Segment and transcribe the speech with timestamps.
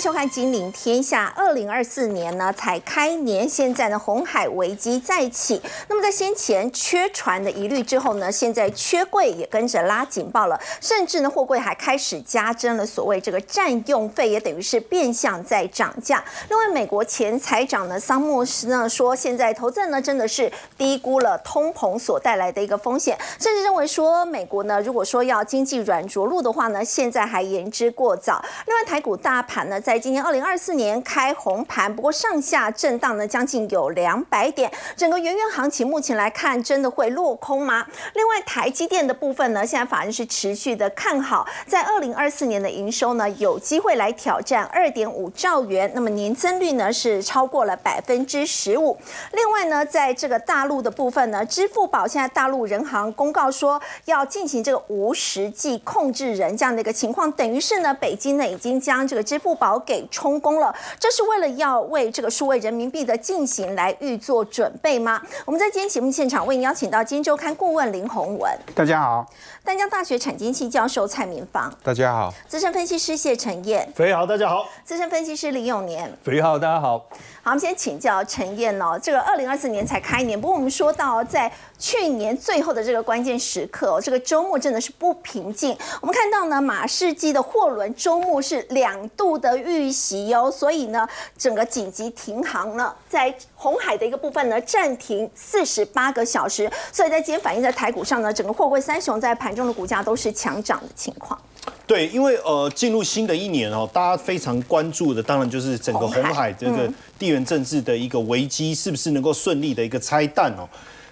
[0.00, 1.32] 收看《金陵天下》。
[1.40, 5.60] 二零二四年呢才开年，现在呢红海危机再起。
[5.88, 16.22] 那么在先前缺船的疑虑之后呢，现在缺柜也跟着拉警报了，甚至呢货柜还开始加征了所谓这个占用费，也等于是变相在涨价。
[16.48, 28.44] 另外，美国前财长呢桑莫斯呢说，现在投资人呢真的是低估了通膨所带来的一个风险，甚至认为说美国呢如果说要经济软着陆的话呢，现在还言之过早。
[28.66, 34.70] 另外，台股大盘呢，在今年二零二四年开红盘，不过上下震荡呢，将近有两百点。
[34.94, 37.86] 整个圆圆行情目前来看，真的会落空吗？
[38.12, 48.94] 另外，台积电的部分呢，现在法人是持续的看好，在二零二四年的营收呢，有机会来挑战二点五兆元，那么年增率呢是超过了百分之十五。
[49.32, 65.20] 另外呢，在这个大陆的部分呢，支付宝现在大陆人行公告说要进行这个无实际控制人这样的一个情况，等于是呢，北京呢已经将这个支付宝给充公了，这是为了要为这个数位人民币的进行来预做准备吗？
[65.44, 69.24] 我们在今天节目现场为您邀请到《金周刊》顾问林宏文，大家好；
[69.68, 77.06] 丹江大学产经系教授蔡明芳，大家好；资深分析师谢承彦，肥好，大家好；资深分析师林永年，肥好，大家好。
[77.42, 85.76] 好，我们先请教陈燕哦，这个二零二四年才开年，不过我们说到在去年最后的这个关键时刻哦，这个周末真的是不平静。
[86.00, 101.36] 我们看到呢，马士基的货轮周末是两度的遇袭哦，所以呢，整个紧急停航了，在红海的一个部分呢暂停四十八个小时，所以在今天反映在台股上呢，整个货柜三雄在盘中的股价都是强涨的情况。
[101.86, 110.68] 对，因为呃，进入新的一年哦，大家非常关注的，当然就是整个红海这个地缘政治的一个危机，是不是能够顺利的一个拆弹哦？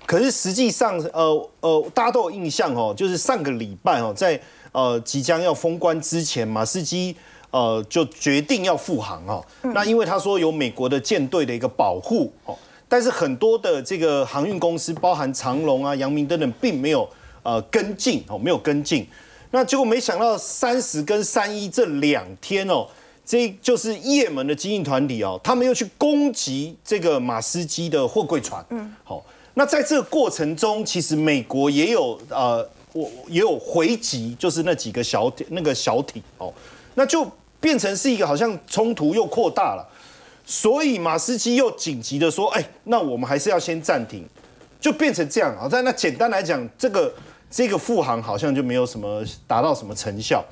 [0.06, 7.16] 可是实际上，呃呃，大家都有印象哦，就是上个礼拜哦，在呃即将要封关之前，马士基
[7.50, 9.44] 呃就决定要复航哦。
[9.74, 12.56] 那因为他说有美国的舰队的一个保护哦，
[12.88, 17.08] 但是很多的这个航运公司，包含长龙啊、阳明等等，并没有
[17.42, 19.06] 呃跟进哦，没有跟进。
[19.52, 22.86] 那结果没想到三十跟三一这两天哦，
[23.24, 28.64] 这就是也门的经营团体哦，他们又去攻击这个马斯基的货柜船。
[28.70, 29.24] 嗯，好，
[29.54, 36.52] 那在这个过程中，其实美国也有呃，我也有回击，就是那几个小那个小艇哦，
[36.96, 37.26] 那就
[37.60, 39.88] 变成是一个好像冲突又扩大了，
[40.44, 44.26] 所以马斯基又紧急的说，哎，那我们还是要先暂停，
[44.80, 45.68] 就变成这样啊。
[45.70, 47.14] 但那简单来讲，这个。
[47.48, 50.44] 这个复航好像就没有什么达到什么成效。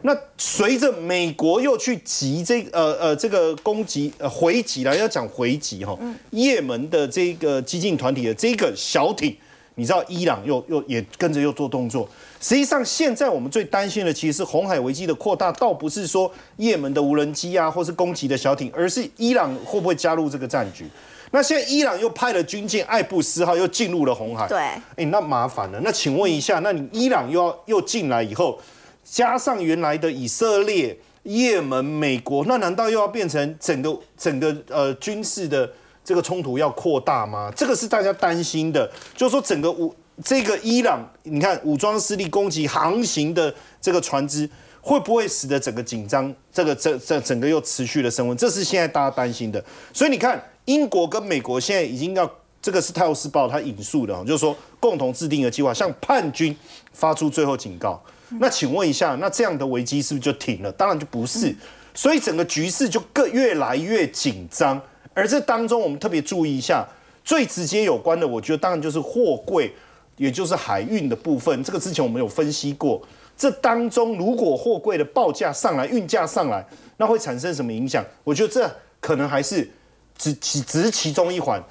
[0.00, 5.96] 那随着美国又去击这呃呃这个攻击呃回击了，要讲回击哈，
[6.30, 9.36] 也门的这个激进团体的这个小艇，
[9.78, 12.06] 你知道伊朗又又也跟着又做动作。
[12.40, 20.84] 实际上现在我们最担心的其实是红海危机的扩大，倒不是说也门的无人机啊，或是攻击的小艇，而是伊朗会不会加入这个战局？
[21.30, 25.78] 那现在伊朗又派了军舰爱布斯号又进入了红海，对，哎，那麻烦了。
[25.84, 28.58] 那请问一下，那你伊朗又要又进来以后，
[29.04, 35.70] 加上原来的以色列、也门、美国，那难道又要变成整个整个呃军事的
[36.08, 37.52] 这个冲突要扩大吗？
[37.54, 44.48] 这个是大家担心的，就是说整个武这个伊朗，你看武装势力攻击航行的这个船只，
[44.80, 48.34] 会不会使得整个紧张，这个这这整个又持续的升温？
[48.38, 49.62] 这是现在大家担心的。
[49.92, 50.42] 所以你看。
[50.68, 52.30] 英国跟美国现在已经要，
[52.60, 56.54] 这个是《泰晤士报》他引述的就是说共同制定的计划，向叛军
[56.92, 57.98] 发出最后警告。
[58.38, 60.70] 那请问一下，那这样的危机是不是就停了？
[60.72, 61.56] 当然就不是，
[61.94, 64.78] 所以整个局势就更越来越紧张。
[65.18, 66.86] 而这当中，我们特别注意一下，
[67.24, 69.74] 最直接有关的，我觉得当然就是货柜，
[70.16, 71.64] 也就是海运的部分。
[71.64, 73.02] 这个之前我们有分析过，
[73.36, 76.64] 这当中如果货柜的报价上来，运价上来，
[76.98, 78.04] 那会产生什么影响？
[78.22, 78.70] 我觉得这
[79.00, 79.68] 可能还是。
[80.20, 81.62] 只只只是其中一环，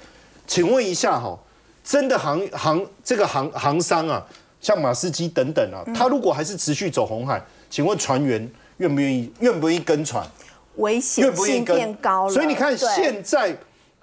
[0.46, 1.38] 请问一下哈，
[1.84, 4.26] 真的航航这个航航商啊，
[4.58, 10.26] 像马士基等等啊，他如果还是持续走红海，请问船员愿不愿意愿不愿意跟船？
[10.78, 12.32] 危险性变高了。
[12.32, 13.56] 所以你看现在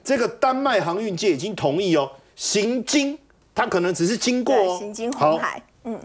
[0.03, 3.17] 这个丹麦航运界已经同意哦，行经
[3.53, 5.99] 他可能只是经过行经红海，嗯，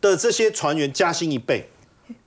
[0.00, 1.66] 的这些船员加薪一倍。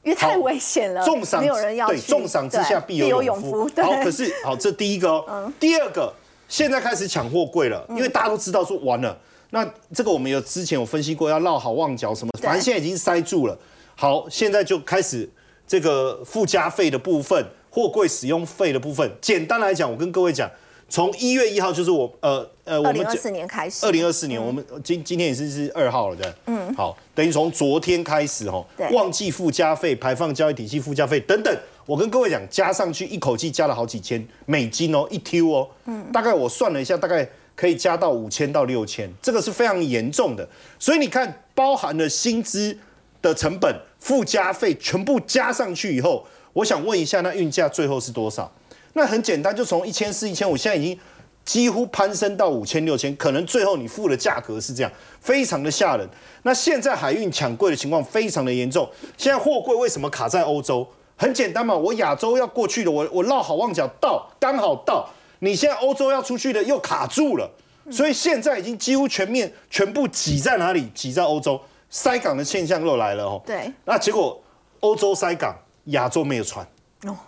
[0.01, 1.43] 因为太危险了，重赏
[1.87, 3.69] 对重赏之下必有勇夫。
[3.77, 6.11] 好，可是好，这第一个哦， 第二个，
[6.47, 9.15] 现在开始抢货柜了，因为大家都知道说完了，
[9.49, 13.57] 那这个我们有之前有分析过，要绕好旺角什么，反正现在已经塞住了。
[13.95, 15.29] 好，现在就开始
[15.67, 20.49] 这个附加费的部分，货柜使用费的部分，简单来讲，我跟各位讲。
[20.87, 31.51] 从一月一号就是我呃呃，我们二零二四年开始，二零二四年我们今今天也是是二号了的，嗯，好，等于从昨天开始哦，旺季附加费、排放交易体系附加费等等，
[31.87, 40.47] 我跟各位讲，加上去一口气加了好几千美金哦，一 Q 哦，嗯，大概我算了一下，大概可以加到五千到六千，这个是非常严重的。
[40.77, 42.77] 所以你看，包含了薪资
[43.23, 46.23] 的成本、附加费全部加上去以后，
[46.53, 48.51] 我想问一下，那运价最后是多少？
[48.93, 50.99] 那很简单，就从一千四、一千五，现在已经
[51.43, 56.07] 几乎攀升到五千、六千，可能最后你付的价格是这样，非常的吓人。
[56.43, 58.87] 那现在海运抢柜的情况非常的严重，
[59.17, 60.87] 现在货柜为什么卡在欧洲？
[61.15, 65.09] 很简单嘛，我亚洲要过去的，我我绕好望角到，刚好到，
[65.39, 67.49] 你现在欧洲要出去的又卡住了，
[67.89, 70.91] 所以现在已经几乎全面全部挤在哪里？
[70.93, 71.59] 挤在欧洲
[71.95, 73.41] 塞港的现象又来了哦。
[73.45, 74.37] 对，那结果
[74.81, 75.55] 欧洲塞港，
[75.85, 76.67] 亚洲没有船，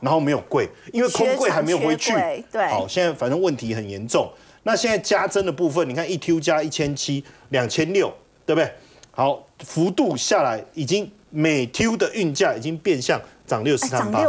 [0.01, 2.11] 然后没有柜，因为空柜还没有回去。
[2.51, 4.29] 对，好，现在反正问题很严重。
[4.63, 8.13] 那现在加增的部分，你看一 Q 加一千七，两千六，
[8.45, 8.69] 对不对？
[9.11, 13.21] 好，幅度下来已经每 Q 的运价已经变相。
[13.47, 14.21] 涨六十三八，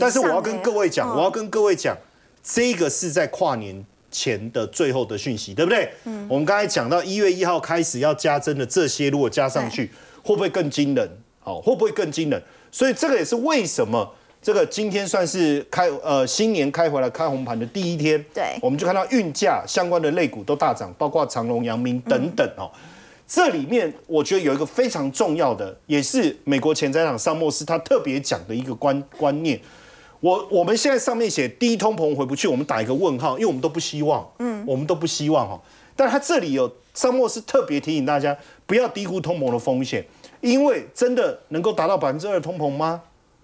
[0.00, 1.94] 但是我要跟各位讲，我要跟各位讲，
[2.42, 5.90] 这个是在跨年前的最后的讯息，对不对？
[6.04, 9.90] 嗯，我们刚才讲到一月一号开始要加增的这些，如果加上去，
[10.22, 11.10] 会不会更惊人？
[11.40, 12.40] 好，会不会更惊人？
[12.70, 22.70] 所以这个也是为什么这个今天算是开呃新年开回来开红盘的第一天，对，我们就看到运价相关的类股都大涨，包括长隆、阳明等等哦。
[23.26, 29.58] 这里面我觉得有一个非常重要的，也是美国前财长桑莫斯他特别讲的一个观观念。
[30.22, 35.60] 我我们现在上面写低通膨回不去，我们打一个问号，因为我们都不希望，嗯，我们都不希望哈。
[35.96, 40.04] 但他这里有张莫是特别提醒大家，不要低估通膨的风险，
[40.40, 43.02] 因为真的能够达到百分之二通膨吗？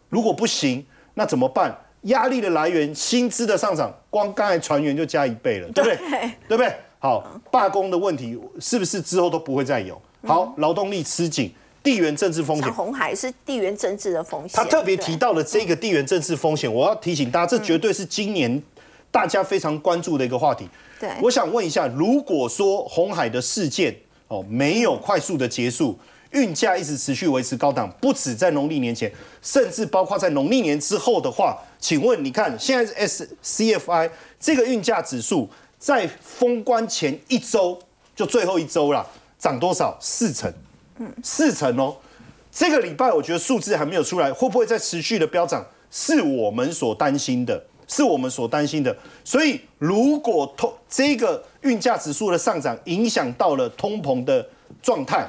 [0.08, 1.76] 如果不行，那怎么办？
[2.02, 5.98] 压力的来源，薪资的上涨，光刚才船员就加一倍了，对不对？
[6.46, 6.72] 对不对？
[7.00, 10.00] 好，罢工的问题是不是之后都不会再有？
[10.22, 11.52] 好，劳动力吃紧，
[11.88, 12.70] 地缘政治风险。
[12.70, 14.50] 红海是地缘政治的风险。
[14.52, 18.62] 他特别提到了这个地缘政治风险，我要提醒大家，这绝对是今年
[19.10, 20.68] 大家非常关注的一个话题。
[21.00, 23.96] 对，我想问一下，如果说红海的事件
[24.26, 25.98] 哦没有快速的结束，
[26.32, 29.10] 运价一直持续维持高档，不止在农历年前，
[29.40, 35.48] 甚至包括在农历年之后的话，请问你看现在 S C F I 这个运价指数？
[35.78, 37.78] 在封关前一周，
[38.14, 39.06] 就最后一周了，
[39.38, 39.96] 涨多少？
[40.00, 40.52] 四成，
[41.22, 41.96] 四成哦。
[42.50, 45.64] 这个礼拜我觉得数字还没有出来，会不会再持续的飙涨？
[45.90, 48.94] 是我们所担心的，是我们所担心的。
[49.24, 54.46] 所以，如果通这个运价指数的上涨影响到了通膨的
[54.82, 55.26] 状态，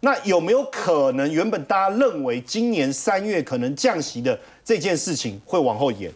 [0.00, 6.12] 那有没有可能原本大家认为今年三月可能降息的这件事情会往后延？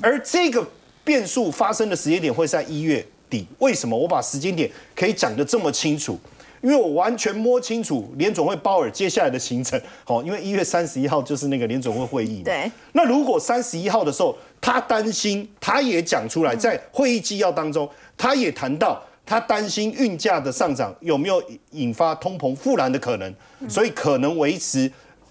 [0.00, 0.64] 而这个
[1.02, 3.46] 变数发生的时间点会在一月底。
[3.58, 6.18] 为什么我把时间点可以讲得这么清楚？
[6.64, 9.78] 因为我完全摸清楚联总会鲍尔接下来的行程。
[10.02, 12.42] 好，因为一月三十一号就是那个联总会会议。
[12.42, 12.72] 对。
[12.92, 23.34] 那如果三十一号的时候，他担心，他也讲出来，在会议纪要当中，他也谈到，他担心运价的上涨有没有引发通膨复燃的可能，
[23.68, 24.90] 所以可能维持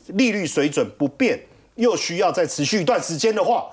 [0.09, 1.39] 利率水准不变，
[1.73, 3.65] 又需要再持续一段时间的话，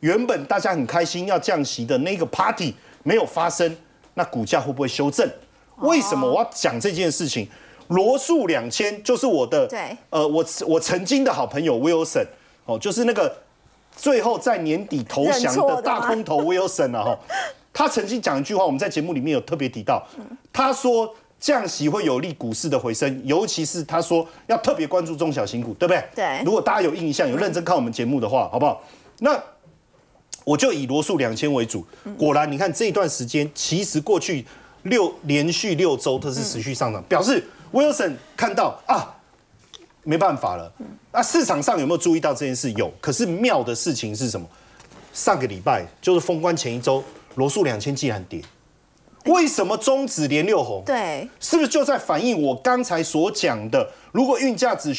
[0.00, 2.74] 原本大家很开心要降息的那个 party。
[3.04, 3.74] 没有发生，
[4.14, 5.26] 那股价会不会修正？
[5.80, 7.48] 为什么我要讲这件事情？
[7.88, 12.26] 罗素两千就是我的，对，呃，我我曾经的好朋友 Wilson，
[12.66, 13.34] 哦，就是那个
[13.96, 17.18] 最后在年底投降的大空头 Wilson 啊，哈，
[17.72, 20.06] 他曾经讲一句话，我们在节目里面有特别提到，
[20.52, 26.04] 他说降息会有利股市的回升，尤其是他说要特别关注中小型股，对不对？
[26.14, 26.42] 对。
[26.44, 28.82] 如果大家有印象，有认真看我们节目的话，好不好？
[29.20, 29.42] 那。
[30.44, 31.84] 我就以罗素两千为主，
[32.16, 34.46] 果然你看这一段时间，其实过去
[34.84, 39.14] 六连续六周都是持续上涨，表示 Wilson 看到啊，
[40.04, 40.72] 没办法了。
[41.12, 42.70] 那市场上有没有注意到这件事？
[42.72, 42.92] 有。
[43.00, 44.46] 可是妙的事情是什么？
[45.12, 47.02] 上个礼拜就是封关前一周，
[47.34, 48.40] 罗素两千竟然跌，
[49.24, 50.82] 为什么中指连六红？
[50.86, 53.90] 对，是不是就在反映我刚才所讲的？
[54.12, 54.94] 如果运价指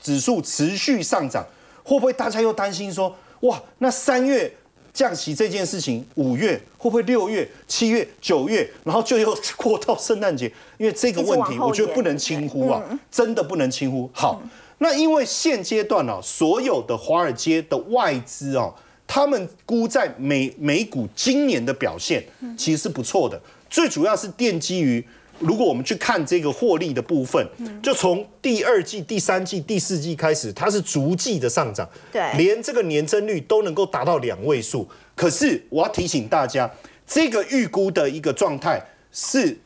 [0.00, 1.44] 指数持续上涨，
[1.84, 4.52] 会不会大家又担心说，哇，那三月？
[4.98, 10.52] 降息这件事情，五月会不会六月、七月、九月，然后就又过到圣诞节？
[10.76, 14.10] 因为这个问题，我觉得不能轻忽啊，真的不能轻忽。
[14.12, 14.42] 好，
[14.78, 18.74] 那因为现阶段呢，所有的华尔街的外资啊，
[19.06, 22.26] 他们估在美美股今年的表现
[22.56, 23.40] 其实是不错的，
[23.70, 25.06] 最主要是奠基于。
[25.40, 27.46] 如果我们去看这个获利的部分，
[27.82, 34.88] 就从第二季、第三季、第四季开始，它是逐季的上涨，对，连这个年增率都能够达到两位数。
[35.14, 36.70] 可是我要提醒大家，
[37.06, 38.80] 这个预估的一个状态
[39.12, 39.56] 是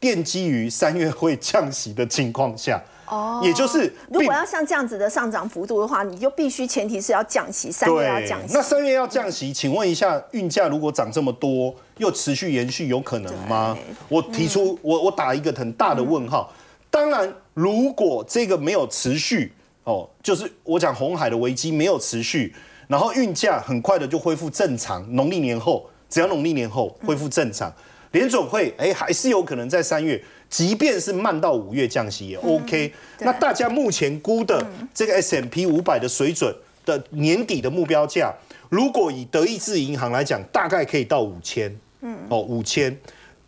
[0.00, 2.82] 奠基于三月会降息的情况下。
[3.10, 8.52] 哦，也就是如果要像这样子的上涨幅度的话，你就必须前提是要降息，三月要降息。
[8.52, 13.76] 那三月要降息，请问一下，运价如果涨这么多，又持续延续，有可能吗？
[14.08, 16.52] 我提出，我我打一个很大的问号。
[16.90, 19.52] 当然，如果这个没有持续，
[19.84, 22.54] 哦，就是我讲红海的危机没有持续，
[22.86, 27.72] 然后运价很快的就恢复正常，农历年后，只要农历年后恢复正常，
[28.12, 30.22] 联总会哎还是有可能在三月。
[30.48, 36.50] 即便是慢到五月降息也 OK，那大家目前估的这个 S M P 五百的水准
[36.86, 38.34] 的年底的目标价，
[38.70, 42.98] 如果以德意志银行来讲，大概可以到五千，嗯，哦五千，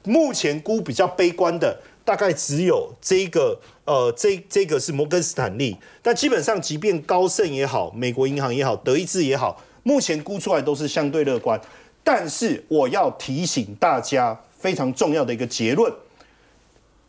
[0.05, 11.61] 目前估比较悲观的，大概只有这个，呃，这这个是摩根斯坦利，但基本上即便高盛也好，美国银行也好，德意志也好，目前估出来都是相对乐观，
[12.03, 15.93] 但是我要提醒大家非常重要的一个结论。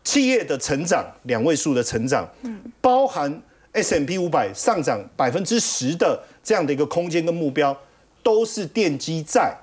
[0.04, 3.42] 企业的成长两位数的成长，嗯，包含
[3.74, 7.78] S M P 五百上涨百分之十的这样的一个空间跟目标，
[8.24, 9.56] 都是奠基在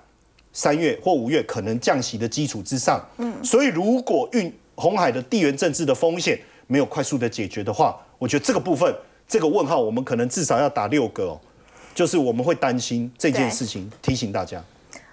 [0.59, 6.37] 三月或五月可能降息的基础之上，嗯，所以如果运红海的地缘政治的风险
[6.67, 8.93] 没有快速的解决的话，我觉得这个部分
[9.29, 11.41] 这个问号我们可能至少要打六个哦，
[11.95, 14.61] 就是我们会担心这件事情，提醒大家。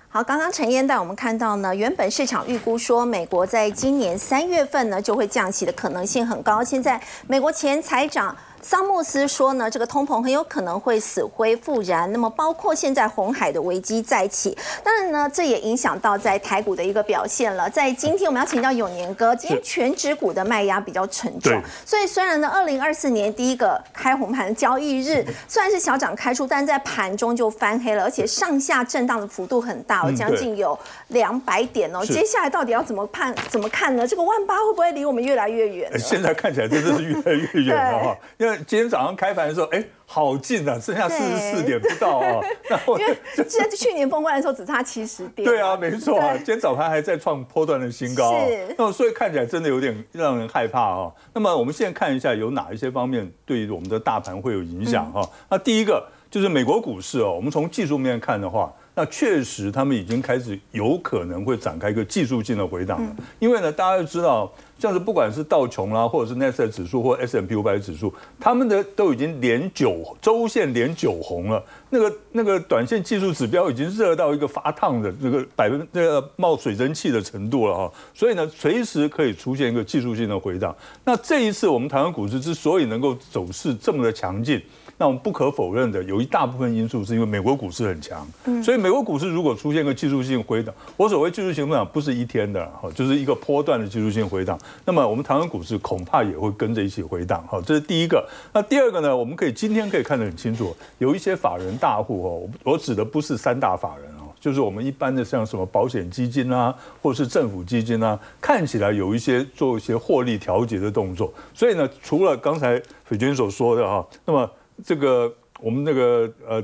[0.10, 8.36] 好，刚刚陈燕带我们看到呢，原本市场预估说美国在今年三月份呢就会降息的可能性很高，现在美国前财长。
[8.62, 12.12] 桑莫斯说呢，这个通膨很有可能会死灰复燃。
[12.12, 17.70] 那么，包括现在红海的危机再起，当然呢，这也影响到在台股的一个表现了。
[17.70, 21.62] 在今天，我们要请教永年哥，今天全指股的卖压比较沉重。
[21.86, 30.78] 所以，虽然呢，二零二四年第一个开红盘的交易日虽然是小涨开出，但在盘中就翻黑了，而且上下震荡的幅度很大，将近有
[31.10, 32.04] 两百点哦。
[32.06, 34.08] 接下来到底要怎么判、怎么看呢？
[34.08, 35.92] 这个万八会不会离我们越来越远？
[36.00, 38.56] 现在看起来真的是越来越远了哈， 因为。
[38.68, 42.42] 今天早上开盘的时候，哎，好近啊，剩下四十四点不到啊。
[42.98, 43.16] 因为
[43.48, 45.48] 记得去年封关的时候只差七十点。
[45.48, 46.36] 对啊，没错啊。
[46.36, 48.32] 今天早盘还在创波段的新高。
[48.40, 48.76] 是。
[48.78, 51.12] 那么所以看起来真的有点让人害怕啊。
[51.34, 55.22] 那么我们现在看一下有哪一些方面对于我们的大盘会有影响哈？
[55.50, 58.74] 那第一个就是美国股市哦，我们从技术面看的话。
[58.98, 63.16] 那确实，他们已经开始有可能会展开一个技术性的回档了。
[63.40, 64.50] 因为呢，大家都知道，
[64.80, 71.62] 像是不管是道琼啦，或者是纳斯达克指数或 S M P 五百指数，他们的都已经连九周线连九红了。
[71.90, 77.92] 那个那个短线技术指标已经热到一个发烫的这个百分那个冒水蒸气的程度了哈。
[78.14, 80.74] 所以呢，随时可以出现一个技术性的回档。
[81.04, 84.62] 那这一次我们台湾股市之所以能够走势这么的强劲。
[84.98, 88.26] 那我们不可否认的，有一大部分因素是因为美国股市很强，
[88.64, 98.26] 所以美国股市如果出现个技术性回档，我所谓技术性回档不是一天的哈，就是一个波段的技术性回档，那么我们台湾股市恐怕也会跟着一起回档哈，这是第一个。
[98.54, 111.34] 那第二个呢，我们可以今天可以看得很清楚，有一些法人大户哦，我指的不是三大法人哦，就是我们一般的像什么保险基金啊，或是政府基金啊，看起来有一些做一些获利调节的动作。
[111.54, 114.50] 所以呢，除了刚才斐娟所说的哈，那么
[114.84, 116.64] 这个我们那个呃，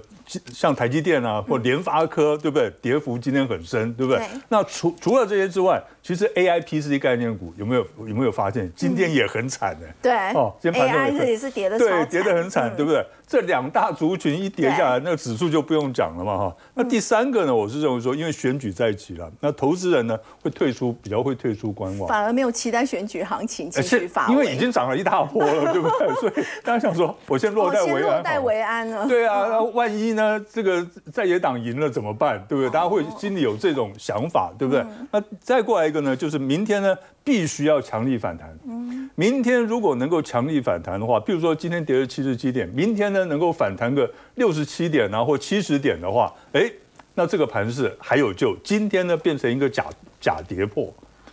[0.53, 2.69] 像台积电啊，或联发科，对不对？
[2.81, 4.21] 跌幅今天很深，对不对？
[4.49, 9.87] 那除除了这些之外，其实 A I P C 概念股有没有有没有发现今天也很惨呢？
[10.01, 13.05] 对，哦，A I 也是跌的，对，跌得很惨，对不对？
[13.27, 16.55] 这两大族群一跌下来，那个指数就不用讲了嘛，哈。
[16.73, 26.13] 那第三个呢，我是认为说，因为选举在即了，那投资人呢会退出，比较会退出观望，反而没有期待选举行情继续发，因为已经涨了一大波了，对不对？
[26.19, 29.07] 所以大家想说，我先落袋为安，落袋为安了。
[29.07, 30.20] 对啊，那万一呢，
[30.51, 32.43] 这个在野党赢了怎么办？
[32.47, 32.69] 对不对？
[32.69, 34.85] 大家会心里有这种想法，对不对？
[35.11, 36.95] 那再过来一个呢，就是明天呢。
[37.23, 38.49] 必须要强力反弹。
[38.67, 46.67] 嗯，明天如果能够强力反弹的话，比如说今天跌了七十七点，明天呢能够反弹个六十七点啊或七十点的话，哎，
[47.13, 48.57] 那这个盘势还有救。
[48.63, 49.85] 今天呢变成一个假
[50.19, 50.91] 假跌破。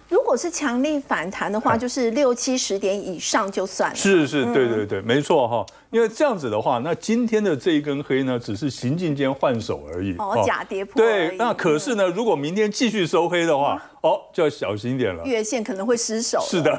[0.08, 3.96] 如果是强力反弹的话，就是六七十点以上就算了。
[3.96, 5.66] 是是，对对对，没错哈。
[5.90, 10.14] 因为这样子的话，那今天的这一根黑呢，只是行进间换手而已。
[10.18, 10.94] 哦，假跌破。
[11.00, 15.22] 对，那可是呢，如果明天继续收黑的话，哦，就要小心一点了。
[15.24, 16.40] 月线可能会失守。
[16.40, 16.78] 是的，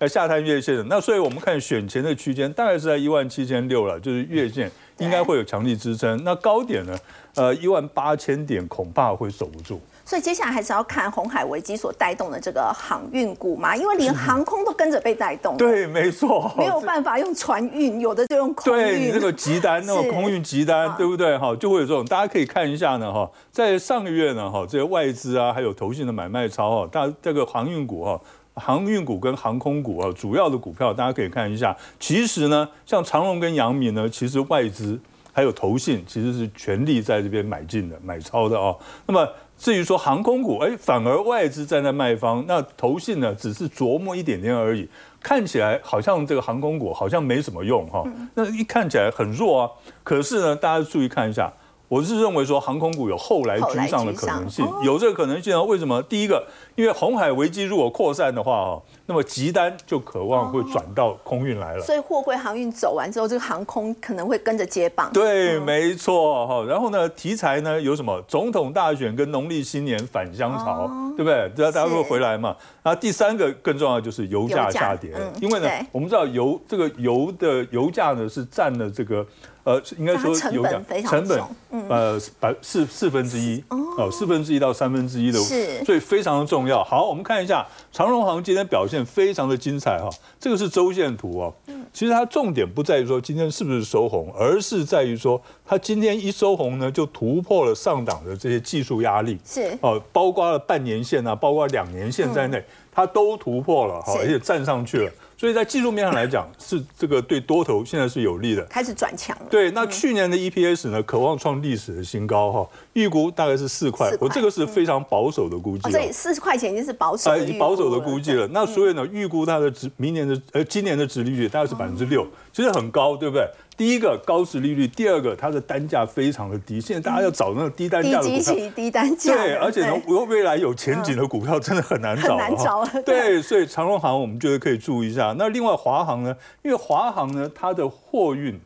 [0.00, 0.84] 要下探月线。
[0.88, 6.22] 那所以我们看选前的区间，大概是在一万七千六了，就是月线应该会有强力支撑。
[6.24, 6.96] 那高点呢，
[7.34, 9.80] 呃，一万八千点恐怕会守不住。
[10.08, 15.54] 所以接下来还是要看红海危机所带动的这个航运股嘛，因为连航空都跟着被带动。
[15.58, 16.50] 对，没错。
[16.56, 18.82] 没有办法用船运，有的就用空运。
[18.82, 21.36] 对你这个急单，那种空运急单，对不对？
[21.36, 22.02] 哈，就会有这种。
[22.06, 28.18] 大家可以看一下呢，哈，在上个月呢，哈，这些外资啊，还有投信的买卖超哈，大这个航运股哈。
[28.54, 31.76] 航运股跟航空股啊，主要的股票大家可以看一下。
[32.00, 34.98] 其实呢，像长荣跟阳明呢，其实外资
[35.38, 38.76] 还有投信其实是全力在这边买进的、买超的哦。
[39.06, 39.24] 那么
[39.56, 44.88] 至于说航空股，哎，反而外资站在卖方，那投信呢只是琢磨一点点而已。
[45.22, 48.02] 看起来好像这个航空股好像没什么用哈，
[48.34, 49.70] 那一看起来很弱啊。
[50.02, 51.52] 可是呢，大家注意看一下。
[51.86, 55.62] 我是认为说航空股有后来居上的可能性，有这个可能性啊？
[55.62, 56.02] 为什么？
[56.02, 56.46] 第一个，
[56.78, 61.82] 因为红海危机如果扩散的话哦，那么急单就渴望会转到空运来了。
[61.82, 65.12] 所以货柜航运走完之后，这个航空可能会跟着接棒。
[65.12, 66.64] 对，没错哈。
[66.68, 68.22] 然后呢，题材呢有什么？
[68.28, 71.50] 总统大选跟农历新年返乡潮，对不对？
[71.64, 72.54] 大家会回来嘛？
[72.84, 79.26] 然后第三个更重要就是油价下跌，因为呢，我们知道油这个油的油价呢是占了这个。
[79.64, 81.42] 呃，应该说有讲成本，
[81.90, 85.38] 呃，百四四分之一哦，四分之一到三分之一的，
[85.84, 86.84] 所以非常的重要。
[86.84, 91.54] 好，我们看一下长荣行今天表现非常的精彩哈，这个是周线图哦。
[91.92, 105.12] 其实它重点不在于说今天是不是收红，而是在于说它今天一收红呢，就突破了上档的这些技术压力，是哦，包括了半年线啊，包括两年线在内，它都突破了哈，而且站上去了。
[105.38, 109.46] 所以在技术面上来讲，是这个对多头现在是有利的，开始转强了。
[109.48, 115.88] 对，那去年的 EPS 呢，渴望创历史的新高哈，预估大概是四块，我这个是非常保守的估计。
[115.92, 118.48] 所以四十块钱已经是保守，已经保守的估计了。
[118.48, 123.48] 那所以呢，预估它的值明年的呃今年的值利率大概是百分之六，其实很高，对不对？
[123.78, 129.94] 第一个高值利率，第二个它的单价非常的低，现在大家要找那个低单价的股票，低单价，对，而且呢，
[130.28, 132.84] 未来有前景的股票真的很难找，很难找。
[133.02, 135.32] 对，所以长荣行我们觉得可以注意一下。
[135.38, 136.36] 那另外华航呢？
[136.62, 138.60] 因为华航呢，它的货运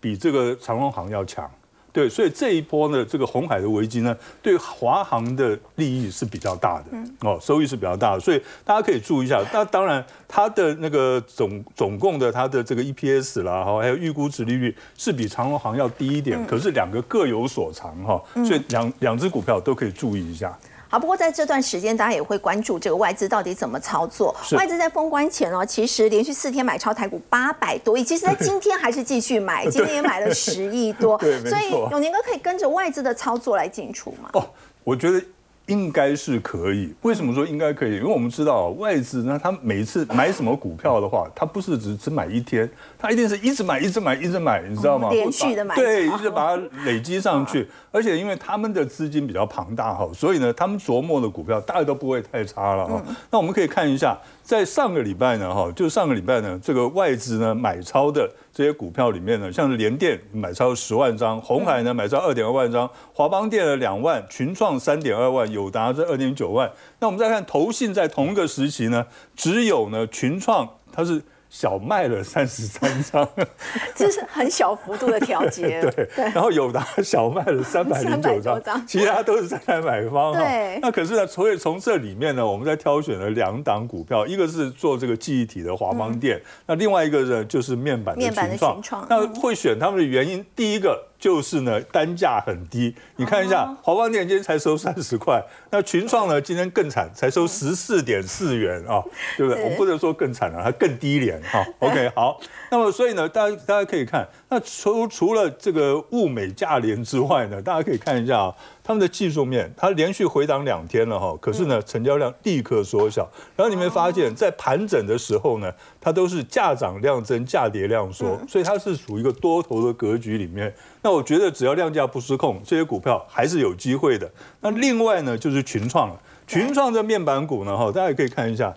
[0.00, 1.50] 比这个长荣行要强。
[1.92, 6.96] 对，所以这一波呢，这个红海的危机呢，对华航的利益是比较大的，
[7.28, 9.44] 哦，收益是比较大的，所以大家可以注意一下。
[9.52, 20.58] 那当然，它的那个总总共的它的这个 EPS 啦，哈，还有预估值利率是比长荣航要低一点，可是两个各有所长，哈，所以两两只股票都可以注意一下。
[20.92, 24.36] 好，不过在这段时间，大家也会关注这个外资到底怎么操作。
[24.58, 31.18] 外资在封关前哦，其实连续四天买超台股八百多亿，其实在今天还是继续买， 今天也买了十亿多。
[31.46, 34.28] 所以永年哥可以跟着外资的操作来进出吗？
[34.34, 34.46] 哦，
[34.84, 35.18] 我觉得。
[35.66, 36.92] 应该是可以。
[37.02, 37.96] 为什么说应该可以？
[37.96, 45.08] 因为我们知道外资呢，他每次买什么股票的话，他不是只只买一天，他一定是一直买，一直买，一直买，你知道吗？
[45.10, 47.68] 连续的买，对，一直把它累积上去。
[47.90, 53.02] 而且因为他们的资金比较庞大哈，所以呢，他们琢磨的股票大概都不会太差了哈。
[53.30, 54.18] 那我们可以看一下。
[54.42, 66.70] 在上个礼拜呢，哈，就上个礼拜呢，这个外资呢买超的这些股票里面呢，像是联电买超十万张，红海呢买超二点二万张，华邦电的两万，群创三点二万，友达是二点九万。
[67.00, 71.22] 那我们再看投信在同一个时期呢，只有呢群创它是。
[71.52, 73.28] 小卖了三十三张，
[73.94, 75.82] 这是很小幅度的调节。
[75.94, 80.32] 对，然后友达小卖了三百零九张，其他都是在买方。
[80.32, 89.06] 对，那可是呢，所以从这里面呢，我们在挑选了两档股票，一个是做这个记忆体的华邦电，那另外一个呢就是面板的群创。
[89.10, 91.11] 那会选他们的原因，第一个。
[91.22, 92.92] 就是呢，单价很低。
[93.14, 99.00] 你看一下，华邦电今天才收三十块，那群创呢今天更惨，才收十四点四元啊，
[99.36, 99.62] 对不对？
[99.62, 101.64] 我不能说更惨了，它更低廉哈。
[101.78, 102.40] OK，好，
[102.72, 108.54] 那么所以呢，大家大家可以看，那除除了这个物美价廉之外呢，大家可以看一下啊。
[108.84, 113.28] 他们的技术面，它连续回档两天了哈，可是呢，成交量立刻缩小。
[113.56, 120.74] 然后你们发现，在盘整的时候呢，它都是价涨量增，价跌量缩，所以它是属于一个多头的格局里面。
[121.02, 124.30] 那我觉得，只要量价不失控，这些股票还是有机会的。
[124.60, 128.74] 那另外呢，就是群创了，群创这面板股呢，哈，大家可以看一下。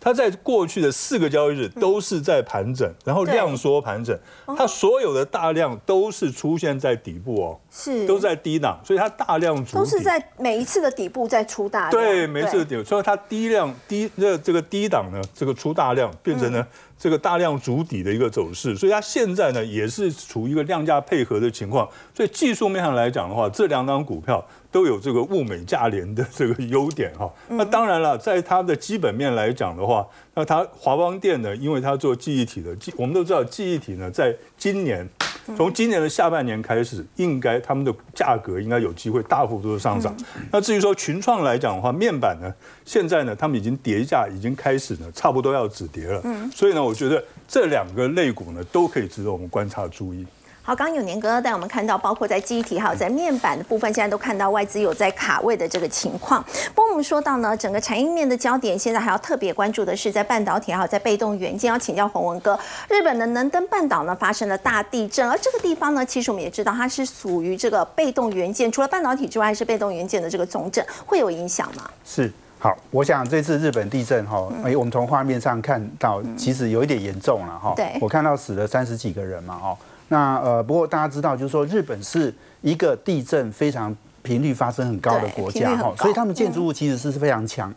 [0.00, 4.18] 它在过去的四个交易日都是在盘整，然后量缩盘整，
[4.56, 8.06] 它所有的大量都是出现在底部哦，是。
[8.06, 16.66] 都在低档，所以它大量都是在每一次的底部在出大量，对，每次的底，所以它低量低这这个低档呢，这个出大量变成呢。
[16.98, 21.88] 这个大量筑底的一个走势，所以它现在呢也是处于一个量价配合的情况。
[22.12, 27.32] 所以技术面上来讲的话，这两档股票都有这个物美价廉的这个优点哈。
[27.48, 35.08] 那当然了，在它的基本面来讲的话，那它华邦电呢，因为它做记忆体的，记我们都知道记忆体呢，在今年。
[35.56, 40.14] 从今年的下半年开始，应该他们的价格应该有机会大幅度的上涨。
[40.50, 42.52] 那至于说群创来讲的话，面板呢，
[42.84, 46.20] 现在呢，他们已经跌价已经开始呢，差不多要止跌了。
[46.24, 50.26] 嗯，所以呢，我觉得这两个类股呢，都可以值得我们观察注意。
[50.68, 56.44] 好，刚刚有年哥带我们看到，包括在记忆体还有在面板的部分，现在都看到外资有在卡位的这个情况。
[56.74, 61.70] 不过我们说到呢，整个产业面的焦点，现在还要特别关注的是在半导体还有在被动元件。
[61.70, 62.58] 要请教洪文哥，
[62.90, 71.88] 日本的能登半岛呢发生了大地震，而这个地方呢，其实我们也知道它是属于这个被动元件，除了半导体之外，还是被动元件的这个总整，会有影响吗？
[72.04, 72.30] 是。
[72.58, 77.72] 好，我想这次日本地震哈，哎，我们从画面上看到，其实有一点严重了哈。
[77.74, 87.72] 对，我看到死了三十几个人嘛，哦，那呃，不过大家知道，就是说日本是一个地震非常频率发生很高的国家哈，所以他们建筑物其实是非常强，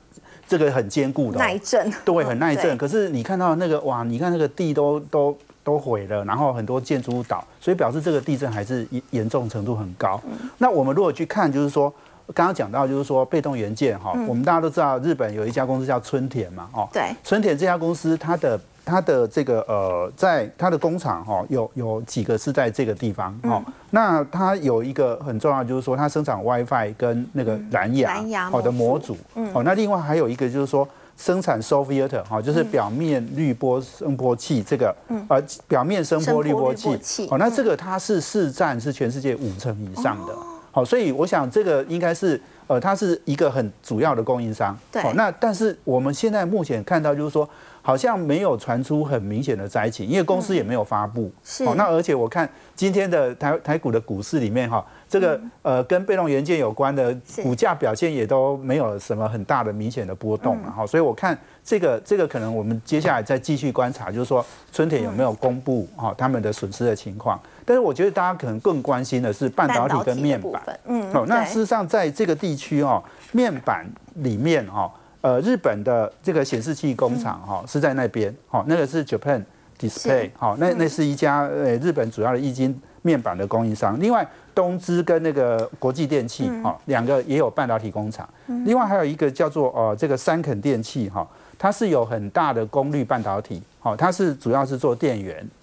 [0.48, 2.78] 这个很坚固的，耐震，对，很耐震。
[2.78, 10.22] 可是你看到那个哇，你看那个地都都都毁了，然后很多建筑物倒，所以表示这个地震还是严严重程度很高。
[10.58, 11.94] 那我们如果去看，就是说。
[12.34, 18.58] 刚刚讲到就是说被动元件哈，我们大家都知道日本有一家公司叫春田嘛，哦，对，春田这家公司它的
[18.92, 29.16] 它的这个呃，在它的工厂哈，有有几个是在这个地方哦，那它有一个很重要就是说它生产 WiFi 跟那个蓝牙好的模组，
[29.54, 34.94] 哦，那另外还有一个就是说生产 s o v i e t 哈，就是表面滤波声波器这个
[35.30, 40.36] 呃表面声波滤波器，哦，那这个它是市占是全世界五成以上的。
[40.74, 44.78] 好，所以我想这个应该是，呃，它是一个很主要的供应商。
[44.90, 45.04] 对。
[45.14, 47.48] 那但是我们现在目前看到就是说，
[47.82, 51.30] 好像没有传出很明显的灾情，因为公司也没有发布。
[51.44, 51.66] 是。
[51.76, 61.38] 那而且我看今天的台台股的股市里面哈，这个呃跟被动元件有关的股价表现也都没有什么很大的明显的波动了哈，所以我看。
[61.64, 67.40] 这个这个可能我们接下来再继续观察，就是说春田有没有公布哈他们的损失的情况。
[67.72, 70.62] 但是我觉得大家可能更关心的是半导体跟面板。
[70.88, 79.42] 嗯，哦，那事实上在这个地区哦，面板里面哦，呃，日本的这个显示器工厂哈是在那边，哈，那个是 Japan
[79.80, 83.98] Display，好，那那是一家呃日本主要的液晶面板的供应商。
[84.02, 88.28] 另外东芝跟那个国际电器哈两个也有半导体工厂。
[88.66, 91.26] 另外还有一个叫做呃这个三肯电器哈。
[91.58, 95.61] 它是有很大的功率半导体，好，它是主要是做电源，好，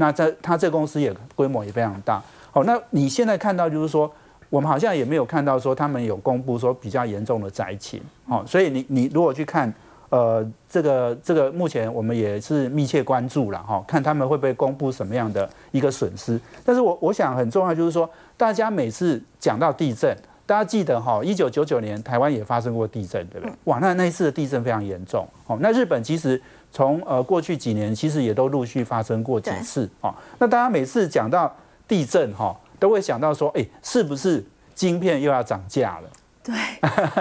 [0.00, 4.10] 那这它这公司也规模也非常大，好，那你现在看到就是说，
[4.48, 9.70] 我们好像也没有看到说他们有公布说比较严重的灾情，好，所以你你如果去看，
[10.08, 18.08] 呃，这个这个目前我们也是密切关注了哈，看他们会不会公布什么样的一个损失，但是我我想很重要就是说，
[18.38, 20.16] 大家每次讲到地震。
[20.46, 23.54] 大家记得哈，一九九九年台湾也发生过地震，对不对？
[23.66, 25.24] 哇，那那一次的地震非常严重。
[25.46, 29.88] 哦，那日本其实从呃过去几年其实也都陆续发生过几次。
[30.00, 31.54] 哦，那大家每次讲到
[31.86, 36.10] 地震哈，都会想到说，哎，是不是晶片又要涨价了？
[36.42, 36.54] 对，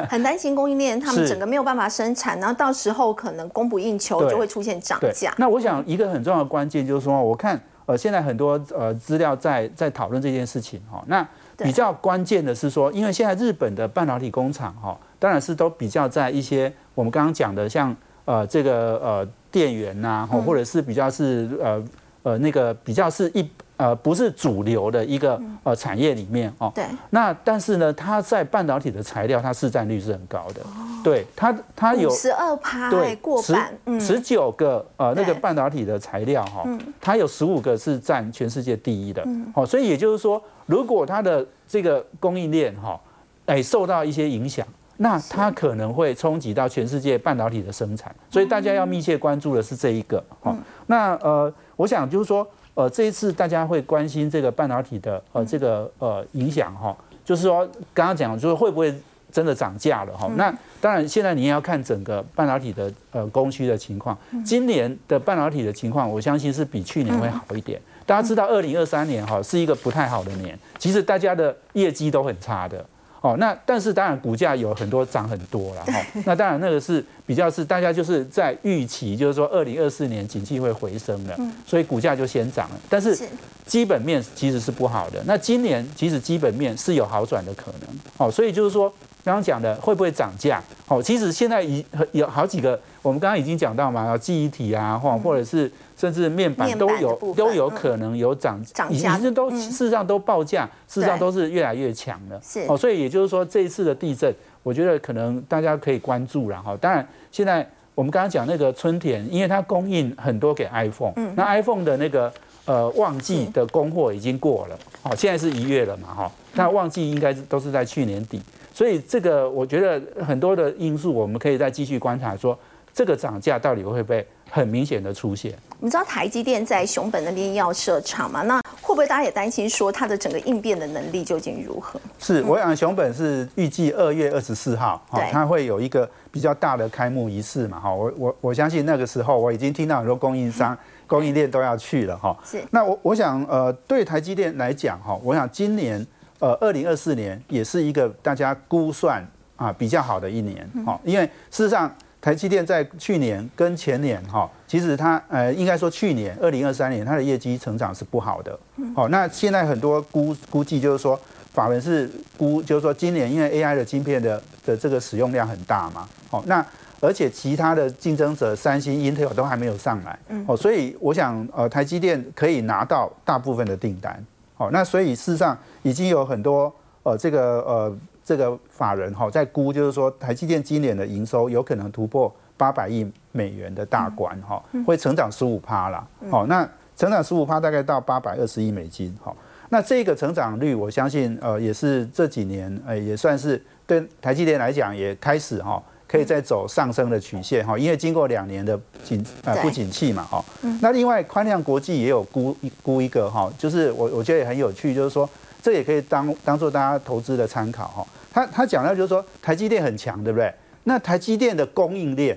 [0.08, 5.34] 很担心供应链他们整个没有办法生产，然后到时候可能供不应求，就会出现涨价。
[5.38, 11.28] 那我想一个很重要的关键就是说，我看呃现在很多呃资料在在讨论这件事情哈，那。
[11.62, 21.84] 比较关键的是说，因为现在日本的半导体工厂哈，当然是都比较在一些我们刚刚讲的像呃这个呃电源呐，或者是比较是呃
[22.24, 23.50] 呃那个比较是一。
[23.80, 26.70] 呃，不是主流的一个呃产业里面哦。
[26.76, 26.84] 对。
[27.12, 30.60] 那但是呢，它在半导体的材料，它市占率是很高的。
[30.64, 31.00] 哦。
[31.02, 36.68] 对它，它有十二趴，对，过半，十九个呃那个半导体的材料哈，
[37.00, 39.24] 它有十五个是占全世界第一的。
[39.26, 39.50] 嗯。
[39.56, 43.00] 好，所以也就是说，如果它的这个供应链哈，
[43.46, 44.68] 哎受到一些影响，
[45.02, 48.16] 那它可能会冲击到全世界半导体的生产。
[48.30, 50.24] 所以大家要密切关注的是这一个。
[50.40, 50.56] 哈，
[50.88, 52.48] 那呃，我想就是说。
[52.76, 58.94] 呃，这一次大家会关心这个半导体的呃这个呃影响哈，就是说刚刚讲就是会不会
[59.30, 60.32] 真的涨价了哈？
[60.38, 64.18] 那当然现在你也要看整个半导体的呃供需的情况。
[64.46, 67.82] 今年的半导体的情况，我相信是比去年会好一点。
[68.06, 72.86] 大家知道，二零二三年哈是一个不太好的年，其实大家的业绩都很差的。
[73.22, 75.94] 哦，那但是当然股价有很多涨很多了哈。
[76.26, 82.80] 那当然那个是比较是大家就是在预期，就是说二零二四年景气会回升了，所以股价就先涨了。
[82.88, 83.18] 但是
[83.66, 85.22] 基本面其实是不好的。
[85.26, 88.00] 那今年其实基本面是有好转的可能。
[88.18, 88.92] 哦，所以就是说
[89.30, 90.62] 刚刚讲的会不会涨价？
[90.88, 95.72] 哦，其实现在已有好几个，我们刚刚已经讲到嘛，记忆体啊，或或者是。
[96.00, 102.39] 甚至面板都有都有可能有涨价，已经都事实上都报价，事实上都是越来越强了。
[102.42, 102.65] 是。
[102.70, 106.74] 哦，所以也就是说这一次的地震，我觉得可能大家可以关注了哈。
[106.80, 112.32] 当然，现在我们刚刚讲那个春田，因为它供应很多给 iPhone，那 iPhone 的那个
[112.63, 118.42] 呃旺季的供货已经过了，好，现在是一月了嘛哈，那旺季应该是都是在去年底，
[118.80, 122.58] 所以这个我觉得很多的因素，我们可以再继续观察，说
[122.94, 125.54] 这个涨价到底会不会很明显的出现。
[125.82, 128.42] 你知道台积电在熊本那边要设厂嘛？
[128.44, 132.00] 那会不会大家也担心说它的整个应变的能力究竟如何？
[132.20, 142.34] 是，我想熊本是预计二月二十四号，哈，它会有一个比较大的开幕仪式嘛，哈，我我我相信那个时候我已经听到很多供应商、供应链都要去了，哈。
[142.46, 142.63] 是。
[142.72, 146.06] 那我我想，呃，对台积电来讲，哈，我想今年，
[146.39, 149.25] 呃，二零二四年也是一个大家估算
[149.56, 151.91] 啊比较好的一年，哈，因为事实上。
[152.21, 158.60] 台积电在去年跟前年哈，其实它呃应该说去年二零二三年它的业绩成长是不好的。
[158.93, 161.17] 好，那现在很多估估计就是说，
[161.54, 166.10] 法文是估就是说今年因为 AI 的晶片的的这个使用量很大嘛。
[166.32, 166.63] 哦，那
[166.99, 170.19] 而且其他的竞争者三星、Intel 都还没有上来。
[170.45, 174.21] 哦，所以我想呃台积电可以拿到大部分的订单。
[174.60, 177.98] 好，那所以事实上已经有很多呃这个呃。
[178.22, 186.08] 这个法人哈在估，就是说台积电今年的营收有可能突破八百亿美元的大关哈，会成长十五趴啦。
[186.30, 186.63] 好，那
[186.95, 189.12] 成长十五趴大概到八百二十亿美金。
[189.24, 189.36] 哈，
[189.69, 200.43] 那这个成长率，我相信呃也是这几年呃也算是对台积电来讲也开始哈可以再走上升的曲线哈，因为经过两年的景呃不景气嘛哈。
[200.82, 205.30] 那另外宽量国际也有估估一个哈，就是我我觉得也很有趣，就是说
[205.62, 208.08] 这也可以当当做大家投资的参考哈。
[208.34, 210.52] 他他讲到就是说台积电很强，对不对？
[210.86, 212.36] 那台积电的供应链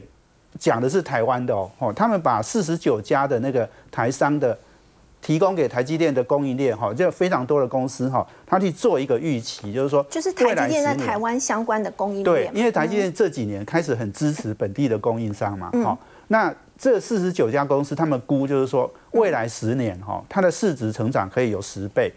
[0.59, 4.59] 讲的是台湾的哦，哦，他们把四十九家的那个台商的
[5.23, 12.25] 提供给台积电的供应链哈，就非常多的公司哈，他去做一个预期，就是说，就是台积电在台湾相关的供应链。
[12.25, 15.97] 对，因为台积电这几年开始很支持本地的供应商嘛，好，
[16.29, 22.13] 那这四十九家公司，他们估就是说未来十年哈，它的市值成长可以有十倍。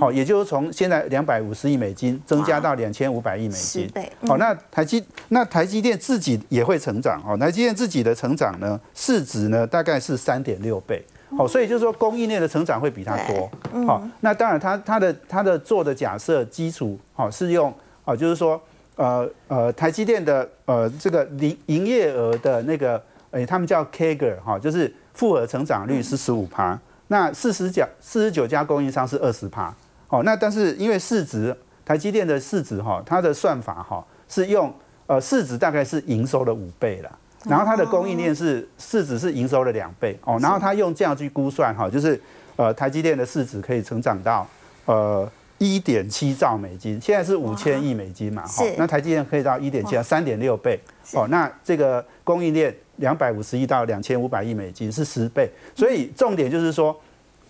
[0.00, 3.88] 好，也就是从现在两百五十亿美金增加到两千五百亿美金。
[4.26, 7.22] 好，那台积那台积电自己也会成长。
[7.24, 11.00] 哦，台积电自己的成长呢，市值呢大概是三点六倍。
[11.36, 13.50] 好，所以就是说供应链的成长会比它多。
[13.86, 17.72] 好，那当然它它的它的做的假设基础，好是用
[18.04, 18.60] 啊，就是说
[18.96, 26.78] 呃呃台积电的呃这个营营业额的那个，哎，他们叫 Kager 哈，就是复合成长率是十五趴。
[27.08, 29.74] 那四十家四十九家供应商是二十趴，
[30.06, 34.72] 好，那但是因为市值台积电的市值哈，它的算法哈是用
[35.06, 40.18] 呃市值大概是营收的五倍了，然后它的供应链是市值是营收的两倍。
[40.24, 42.20] 哦，然后它用这样去估算哈，就是
[42.56, 44.46] 呃台积电的市值可以成长到
[44.84, 50.80] 呃一点七兆美金，现在是五千亿美金嘛，哈，那台积电可以到一点七，三点六倍，
[51.14, 52.74] 哦，那这个供应链。
[53.00, 56.94] 两百五十亿到两千五百亿美金是十倍，所以重点就是说，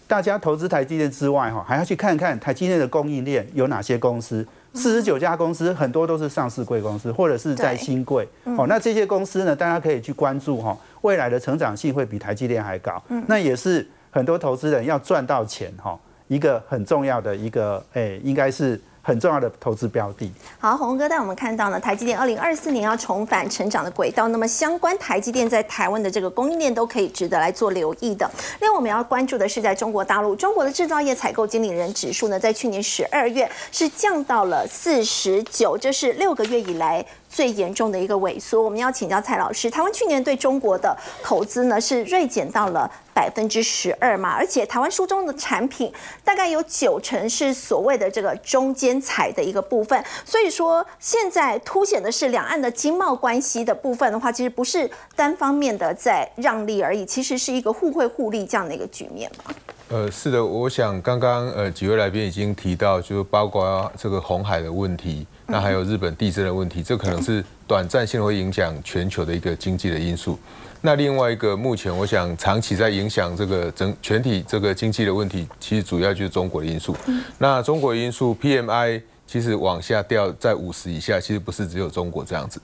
[0.07, 4.46] 大家投资台积电之外，哈，还要去看看台积电的供应链有哪些公司。
[4.74, 8.26] 四十九家公司，很多都是上市贵公司，或者是在新贵。
[8.44, 13.02] 哦，那这些公司呢，大家可以去关注哈，未来的成长性会比台积电还高。
[13.26, 18.80] 那也是很多投资人要赚到钱哈，一个很重要的一个，哎，应该是。
[19.11, 20.31] 很重要的投资标的。
[20.61, 24.29] 好，洪哥带我们看到呢，台积电二零二四年要重返成长的轨道。
[24.29, 28.31] 那么相关台积电在台湾的这个供应链都可以值得来做留意的。
[28.61, 37.05] 另外我们要关注的是在中国大陆，中国的制造业采购经理人指数呢，在去年十二月是降到了四十九，这是六个月以来。
[37.30, 39.70] 最严重的一个萎缩，我们要请教蔡老师。
[39.70, 45.92] 台湾去年对中国的投资呢是锐减到了百分之十二嘛，而且台湾书中的产品
[46.24, 59.54] 大概有九成是所谓的这个中间材的一个部分，所以说现在凸显的是两岸的经贸关系的部分的话，其实不是单方面的在让利而已，其实是一个互惠互利这样的一个局面嘛。
[59.88, 65.26] 呃，是的，我想刚刚呃几位来宾已经提到，就是包括这个红海的问题。
[65.50, 70.38] 那还有日本地震的问题，这可能是短暂性会影响全球的一个经济的因素。
[70.80, 76.96] 那另外一个，目前我想长期在影响这个整全体这个经济的问题，其实主要就是中国的因素。
[77.36, 82.60] 那中国因素 PMI 其实往下掉在五十以下，其实不是只有中国这样子。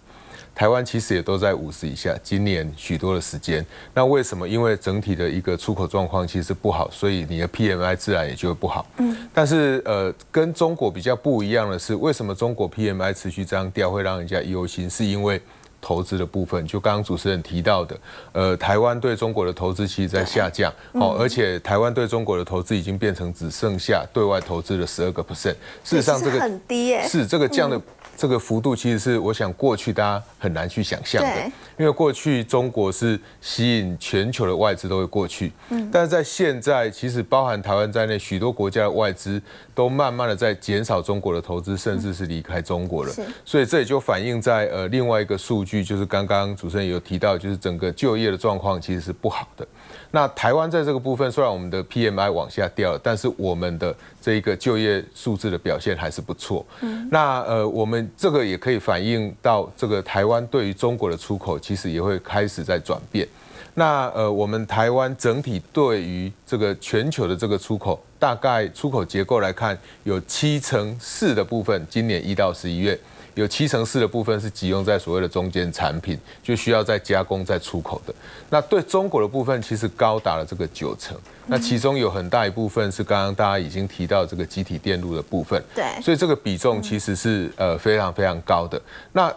[0.56, 4.48] 台湾其实也都在五十以下，今年许多的时间，那为什么？
[4.48, 8.86] 因为整体的一个出口状况其实不好，所以你的 PMI 自然也就会不好。
[8.96, 9.14] 嗯。
[9.34, 14.88] 但是呃，跟中国比较不一样的是，为什么中国 PMI 持续这样掉，会让人家忧心？
[14.88, 15.38] 是因为
[15.80, 17.96] 投资的部分，就刚刚主持人提到的，
[18.32, 25.54] 呃，台湾对中国的投资其实在下降，哦，而且台湾对中国的投资已经变成只剩下对外投资的十二个 percent。
[25.84, 27.06] 事实上，这个很低耶。
[27.06, 27.80] 是这个降的。
[28.18, 39.40] 这个幅度其实是我想过去大家很难去想象的，因为过去中国是吸引全球的外资都会过去，嗯，但是在现在其实包含台湾在内，许多国家的外资
[39.74, 43.12] 都慢慢的在减少中国的投资，甚至是离开中国了，
[43.44, 45.66] 所以这也就反映在呃另外一个数据。
[45.66, 49.66] 据，就是刚刚主持人有提到，就是整个就业的状况其实是不好的。
[50.16, 56.64] 那台湾在这个部分，虽然我们的 PMI 往下掉了，但是我们的这一个就业数字的表现还是不错。
[56.80, 63.28] 嗯，那呃，我们这个也可以反映到这个台湾对于中国的出口，其实也会开始在转变。
[63.74, 72.98] 那呃，我们台湾整体对于这个全球的这个出口，大概出口结构来看，有七成四的部分，今年一到十一月。
[73.36, 78.14] 有七成四的部分是集中在所谓的中间产品，就需要再加工再出口的。
[78.48, 81.14] 那对中国的部分，其实高达了这个九成。
[81.46, 85.62] 那其中有很大一部分是刚刚大家已经提到这个集体电路的部分。
[85.74, 85.84] 对。
[86.00, 88.80] 所以这个比重其实是呃非常非常高的。
[89.12, 89.30] 那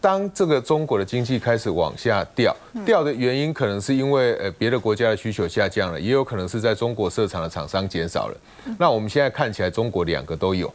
[0.00, 8.36] 当这个中国的经济开始往下掉，掉的原因可能是因为呃别的国家的需求下降了，也有可能是在中国设厂的厂商减少了。
[8.78, 10.70] 那我们现在看起来，中国两个都有。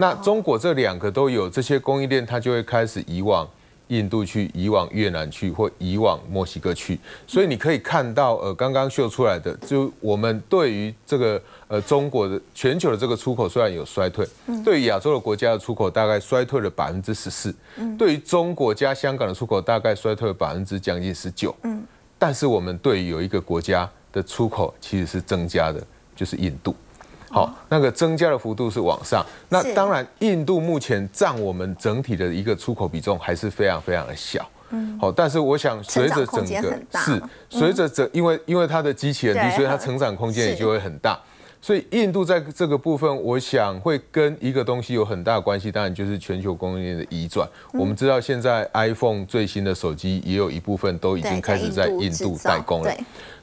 [0.00, 3.46] 那中国这两个都有这些供应链，它就会开始移往
[3.88, 6.96] 印度去，移往越南去，或移往墨西哥去。
[7.26, 14.24] 所以你可以看到，呃，刚刚秀出来的，就我们对于这个呃中国的全球的这个出口虽然有衰退，
[14.64, 17.52] 对于亚洲的国家的出口大概衰退了百分之十四，
[17.98, 21.82] 对于中国加香港的出口大概衰退了百分之将近十九，嗯，
[22.18, 25.82] 但是我们对于有一个国家的出口其实是增加的，
[26.14, 26.72] 就是印度。
[27.30, 29.24] 好，那个增加的幅度是往上。
[29.48, 34.48] 那当然，印度目前占我们整体的一个出口比重还是非常非常的小。
[34.70, 41.18] 嗯，好，但是我想随着整个是随着整，因为因为它的机器很低，所以它成长空间也就会很大。
[41.60, 47.48] 所以印度在这个部分，我想会跟一个东西有很大的关系，当然就是全球供应链的移转。
[47.72, 52.94] 我们知道现在 iPhone 最新的手机也有一部分都已经开始在印度代工了。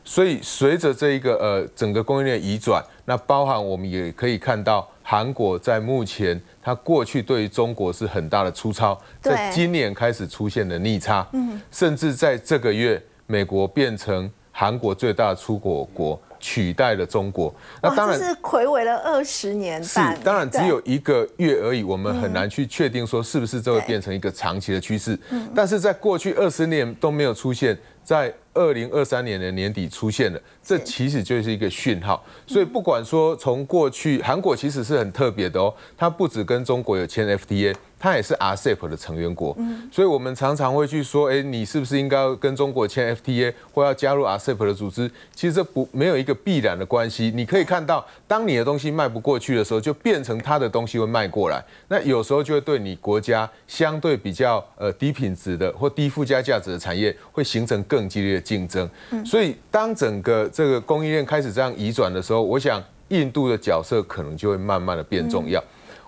[0.06, 17.54] 所以随着这一个呃整个供应链移转，那包含我们也可以看到，韩国在目前它过去对于中国是很大的粗糙，在今年开始出现了逆差，嗯，甚至在这个月，美国变成韩国最大的出口国，取代了中国。
[17.82, 25.18] 那当然是魁违了二十年，是当然只有一个月而已，我们很难去确定说是不是这会变成一个长期的趋势。
[25.56, 28.34] 但是在过去二十年都没有出现在。
[28.58, 32.24] 二零二三年的年底出现了，这其实就是一个讯号。
[32.48, 37.76] 所以不管说从过去，韩国其实是很特别的哦，它不止跟中国有签 FTA。
[38.06, 39.58] 它也是 RCEP 的成员国，
[39.92, 45.10] 所以我们常常会去说，哎，你是不是应该跟中国签 FTA 或要加入 RCEP 的组织？
[45.34, 47.32] 其实这不没有一个必然的关系。
[47.34, 51.60] 你可以看到，当你的东西卖不过去的时候，就变成他的东西会卖过来。
[51.88, 58.88] 那有时候就会对你国家相对比较呃低品质的或低附加价值的产业会形成更激烈的竞争。
[59.26, 65.60] 所以当整个这个供应链开始这样移转的时候，我想印度的角色可能就会慢慢的变重要。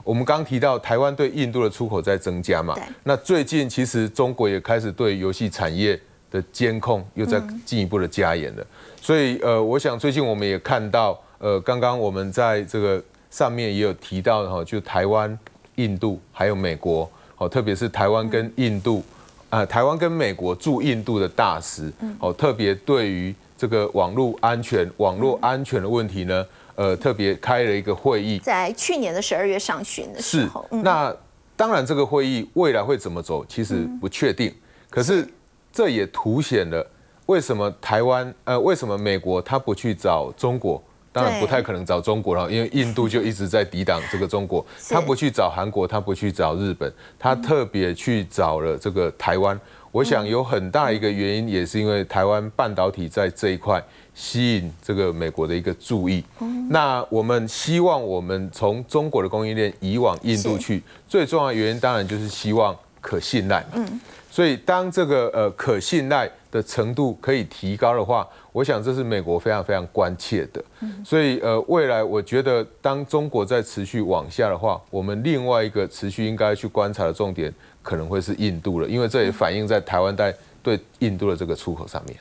[0.07, 2.73] 我们刚提到台湾对印度的出口在增加嘛？
[3.03, 5.99] 那最近其实中国也开始对游戏产业
[6.31, 8.65] 的监控又在进一步的加严了。
[9.01, 15.37] 所以呃，我想最近我们也看到，呃，刚刚我们在这个上面也有提到哈，就台湾、
[15.75, 19.03] 印度还有美国，哦，特别是台湾跟印度，
[19.49, 26.45] 啊，台湾跟美国驻印度的大使，哦，特别对于这个网络安全、网络安全的问题呢。
[26.77, 30.63] 呃，特别开了一个会议，在去年的十二月上旬的时候。
[30.69, 31.13] 那
[31.55, 34.53] 当然，这个会议未来会怎么走，其实不确定。
[34.87, 35.27] 可是
[35.73, 36.85] 这也凸显了
[37.25, 40.81] 为什么台湾呃，为什么美国他不去找中国？
[41.17, 44.63] 当然不太可能找中国了，因为印度就一直在抵挡这个中国。
[44.87, 49.59] 他不去找韩国，他不去找日本，他特别去找了这个台湾。
[49.91, 53.83] 我想有很大一个原因，也是因为台湾半导体在这一块。
[54.19, 56.23] 吸引这个美国的一个注意，
[56.71, 63.63] 那我们希望我们从中国的供应链移往印度去，最重要的原因当然就是希望可信赖。
[63.73, 64.01] 嗯，
[64.31, 70.63] 所以当这个呃可信赖的程度可以提高的话，我想这是美国非常非常关切的。
[71.03, 82.17] 所以呃未来我觉得当中国在持续往下的话，我们另外一个持续应该去观察的重点可能会是印度了，因为这也反映在台湾在对印度的这个出口上面。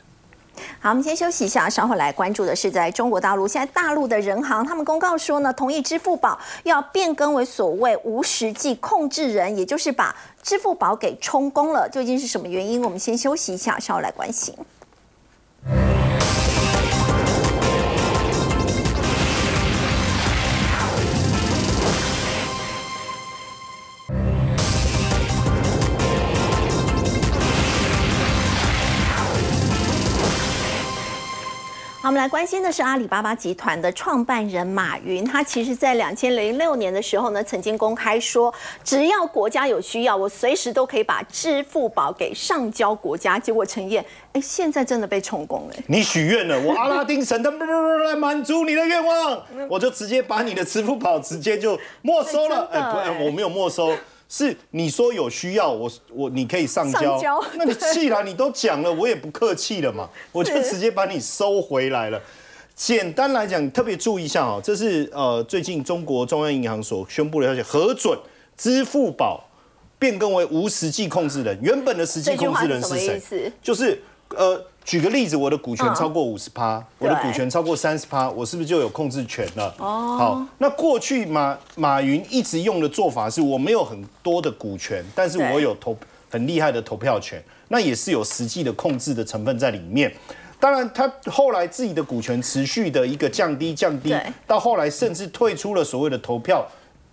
[0.80, 11.88] 好，我们先休息一下，稍后来关注的是在中国大陆，现在大陆的人行他们公告说呢，同意支付宝要变更为所谓无实际控制人，也就是把支付宝给充公了。
[11.88, 12.82] 究竟是什么原因？
[12.82, 14.54] 我们先休息一下，稍后来关心。
[32.06, 38.54] 好，我们来关心的是阿里巴巴集团的创办人马云，他其实在两千零六年的时候呢，曾经公开说，
[38.84, 43.40] 只要国家有需要，我随时都可以把支付宝给上交国家。
[43.40, 45.74] 结果陈燕，哎，现在真的被充公了。
[45.88, 47.58] 你许愿了，我阿拉丁神灯
[48.04, 52.68] 来满足你的愿望，我就直接把你的支付宝直接就没收了。
[52.70, 53.92] 哎，不，我没有没收。
[54.28, 62.20] 是你说有需要，我我你可以上交，那你既然你都讲了，我也不客气了嘛，我就直接把你收回来了。
[62.74, 68.18] 简单来讲，特别注意一下哦，这是呃最近中国中央银行所宣布的消息，核准
[68.56, 69.48] 支付宝
[69.98, 73.52] 变更为无实际控制人，原本的实际控制人是谁？
[73.62, 74.64] 就是呃。
[74.86, 79.74] 举个例子，我的股权超过五十趴，我的股权超过三十趴，我是不是就有控制权了？
[79.78, 85.98] 哦，好，那过去马马云一直用的做法是，我没有很多的股权，但是我有投
[86.30, 90.14] 很厉害的投票权，那也是有实际的控制的成分在里面。
[90.60, 94.14] 当然，他后来自己的股权持续的一个降低降低，
[94.46, 96.64] 到后来甚至退出了所谓的投票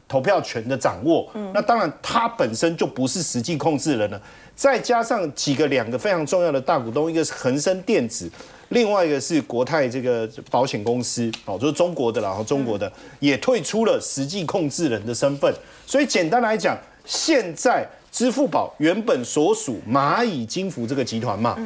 [0.08, 1.28] 投票权的掌握。
[1.54, 4.22] 那当然，他本身就不是实际控制人了。
[4.56, 8.30] 再加上几个两个非常重要的大股东，一个是恒生电子，
[8.70, 15.54] 另外一个是国泰这个保险公司，哦，就是中国的，然后中国的也退出了实际控制人的身份。
[15.86, 21.58] 所以简单来讲，现在支付宝原本所属蚂蚁金服这个集团嘛，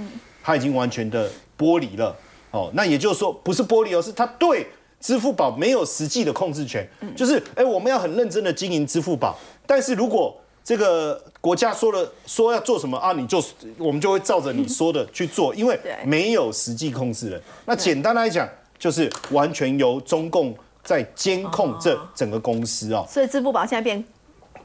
[0.42, 2.16] 它已经完全的剥离了。
[2.52, 4.66] 哦，那也就是说，不是剥离而，是它对
[5.02, 6.88] 支付宝没有实际的控制权。
[7.16, 10.34] 就是哎，我们要很认真的经营支付宝，但是如果
[10.68, 13.42] 这个国家说了说要做什么啊，你就
[13.78, 17.42] 我们就会照着你说的 去做，因为没有实际控制人。
[17.64, 18.46] 那简单来讲，
[18.78, 20.54] 就是完全由中共
[20.84, 23.08] 在监控这整个公司哦。
[23.10, 24.04] 所以支付宝现在变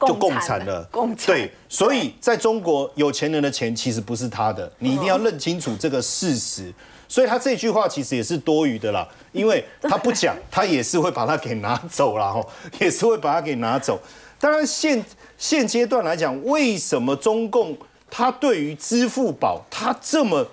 [0.05, 1.27] 就共产了，共产。
[1.27, 6.73] 对，所以在中国有钱人的钱其实不是他的，你一定要认清楚这个事实。
[7.07, 12.45] 所以他这句话其实也是多余的啦，因为 他不讲，他也是会把它给拿走了哈，
[12.81, 13.97] 也是会把它给拿走。
[14.37, 15.01] 当然现。
[15.37, 17.77] 现阶段来讲，为什么中共
[18.09, 20.45] 他对于支付宝他这么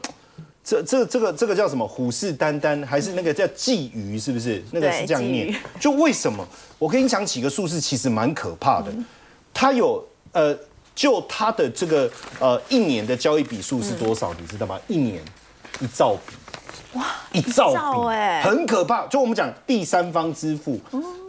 [0.64, 4.18] 这这这个这个叫什么虎视眈眈，还是那个叫觊觎？
[4.18, 5.54] 是不是那个是这样念？
[5.78, 6.46] 就为什么？
[6.78, 8.92] 我跟你讲几个数字，其实蛮可怕的。
[9.52, 10.56] 它有呃，
[10.94, 14.32] 就它的这个呃一年的交易笔数是多少？
[14.40, 14.78] 你知道吗？
[14.86, 15.22] 一年
[15.80, 16.34] 一兆笔。
[16.94, 17.78] 哇，一兆笔，
[18.42, 19.06] 很可怕。
[19.06, 20.78] 就我们讲第三方支付，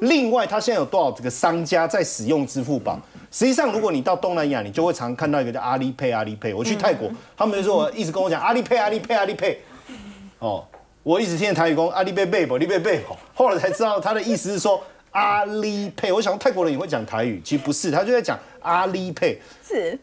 [0.02, 3.00] 另外它现在有多少这个商家在使用支付宝？
[3.32, 6.54] 实际上，如果你到东南亚，你就会常看到一个叫阿里 Pay，阿里 Pay。
[6.54, 9.56] 我去泰国，他们就说一直跟我讲阿里 Pay，阿里 Pay，阿里 Pay。
[10.40, 10.68] 哦，
[11.02, 13.00] 我一直听见台语讲阿里 Pay Pay，阿里 Pay Pay。
[13.34, 16.14] 后来才知道他的意思是说阿里 Pay。
[16.14, 19.38] 我想泰国人也会讲台语，其实不是，他就在讲阿里 Pay。
[19.66, 19.98] 是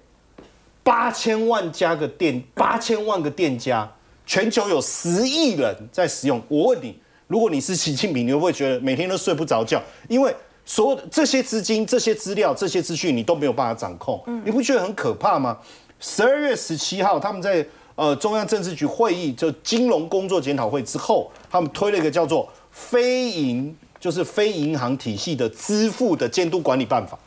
[0.83, 3.87] 八千万家个店，八千万个店家。
[4.25, 6.41] 全球有十亿人在使用。
[6.49, 9.83] 我问你，如果你是习近平，你会不会觉得每天都睡不着觉？
[10.09, 10.35] 因为
[10.69, 15.57] 所有的这些资金、这些资料、这些资讯，你都没有办法掌控，你不觉得很可怕吗？
[15.99, 27.19] 十二月十七号，他们在呃中央政治局会议，就金融工作检讨会之后，他们推了一个叫做非银，就是非银行体系的支付的监督管理办法。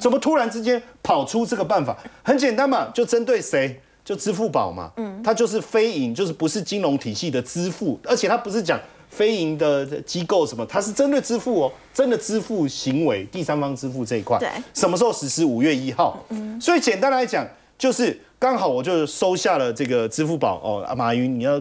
[0.00, 1.94] 怎么突然之间跑出这个办法？
[2.22, 3.78] 很简单嘛，就针对谁？
[4.02, 15.44] 就支付宝嘛，嗯，它就是非银，就是不是金融体系的支付，而且它不是讲非银的机构什么，它是针对支付哦，真的支付行为，第三方支付这一块，对，什么时候实施？
[15.44, 17.46] 五月一号，嗯，所以简单来讲，
[17.78, 21.60] 就是刚好我就收下了这个支付宝哦，马云你要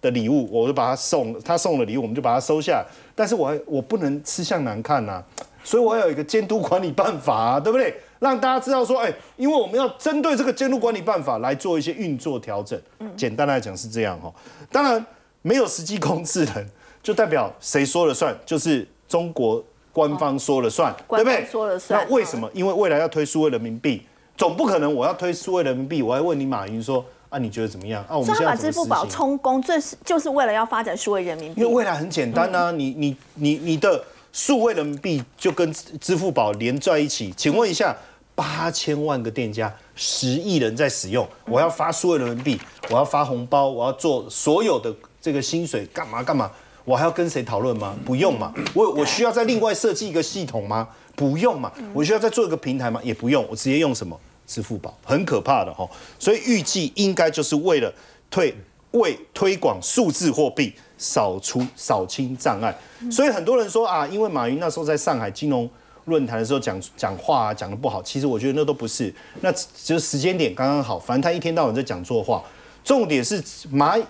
[0.00, 2.84] 的礼物，我就把它送，他送了礼物我们就把它收下，
[3.14, 5.22] 但是我还我不能吃相难看呐，
[5.62, 7.94] 所以我要有一个监督管理办法啊，对不对？
[8.18, 12.80] 让大家知道说，哎，因为我们要针对这个监督管理办法来做一些运作调整。
[12.98, 14.32] 嗯，简单来讲是这样哈。
[14.72, 15.04] 当然，
[15.42, 16.66] 没有实际控制人，
[17.06, 21.46] 就代表谁说了算，就是中国官方说了算，对不对？
[21.46, 22.04] 说了算。
[22.04, 22.50] 那为什么？
[22.52, 24.02] 因为未来要推数位人民币，
[24.36, 28.04] 总不可能我要推数位人民币，我还问你马云说，啊，你觉得怎么样？
[28.08, 31.60] 啊，我们现在把支付宝充公，这是就是为了要发展数位人民币。
[31.60, 34.02] 因为未来很简单啊，你你你你的。
[34.32, 37.96] 数位人民币就跟支付宝连在一起，请问一下，
[38.34, 46.50] 八千万个店家，十亿人在使用，我要发数位人民币，我要发红包，我要做所有的这个薪水干嘛干嘛？
[46.86, 47.94] 我还要跟谁讨论吗？
[48.06, 48.54] 不用嘛。
[48.72, 50.88] 我我需要再另外设计一个系统吗？
[51.14, 51.70] 不用嘛。
[51.92, 52.98] 我需要再做一个平台吗？
[53.04, 55.86] 也不用，我直接用什么支付宝，很可怕的哈。
[56.18, 57.92] 所以预计应该就是为了
[58.30, 58.54] 推
[58.92, 60.72] 为推广数字货币。
[60.98, 62.74] 扫除扫清障碍，
[63.10, 65.68] 所以很多人说啊，因为马云那时候在上海金融
[66.06, 70.98] 论坛的时候讲讲话啊讲的不好，其实我觉得那都不是，那只是时间点刚刚好。
[70.98, 72.42] 反正他一天到晚在讲错话，
[72.82, 74.02] 重点是蚂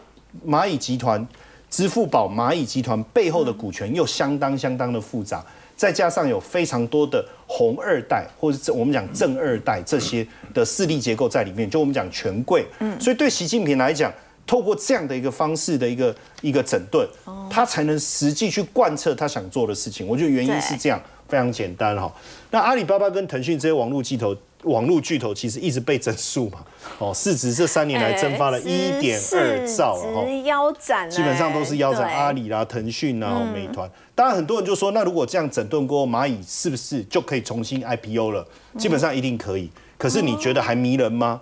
[0.46, 1.26] 蚂蚁集团
[1.68, 5.44] 支付宝、蚂蚁集团背后的股权又相当相当的复杂，
[5.76, 14.12] 再加上有非常多的红二代或者我们讲正二代这些的势力结构在里面，就我们讲权贵，嗯，所以对习近平来讲，
[14.46, 17.06] 透过这样的一个方式的一个一个整顿，
[17.50, 20.06] 他才能实际去贯彻他想做的事情。
[20.06, 22.12] 我觉得原因是这样，非常简单哈。
[22.50, 24.36] 那阿里巴巴跟腾讯这些网络巨头。
[24.66, 26.64] 网络巨头其实一直被整数嘛，
[26.98, 32.12] 哦，市值这三年来蒸发了一点二兆了，哈，腰斩，基本上都是腰斩。
[32.12, 38.46] 阿里啦、腾讯啦、美团，当然很多人就说，那如果这样整顿过后，蚂蚁是不是就可以重新 IPO 了？
[38.78, 39.70] 基本上一定可以。
[39.96, 41.40] 可是你觉得还迷人吗？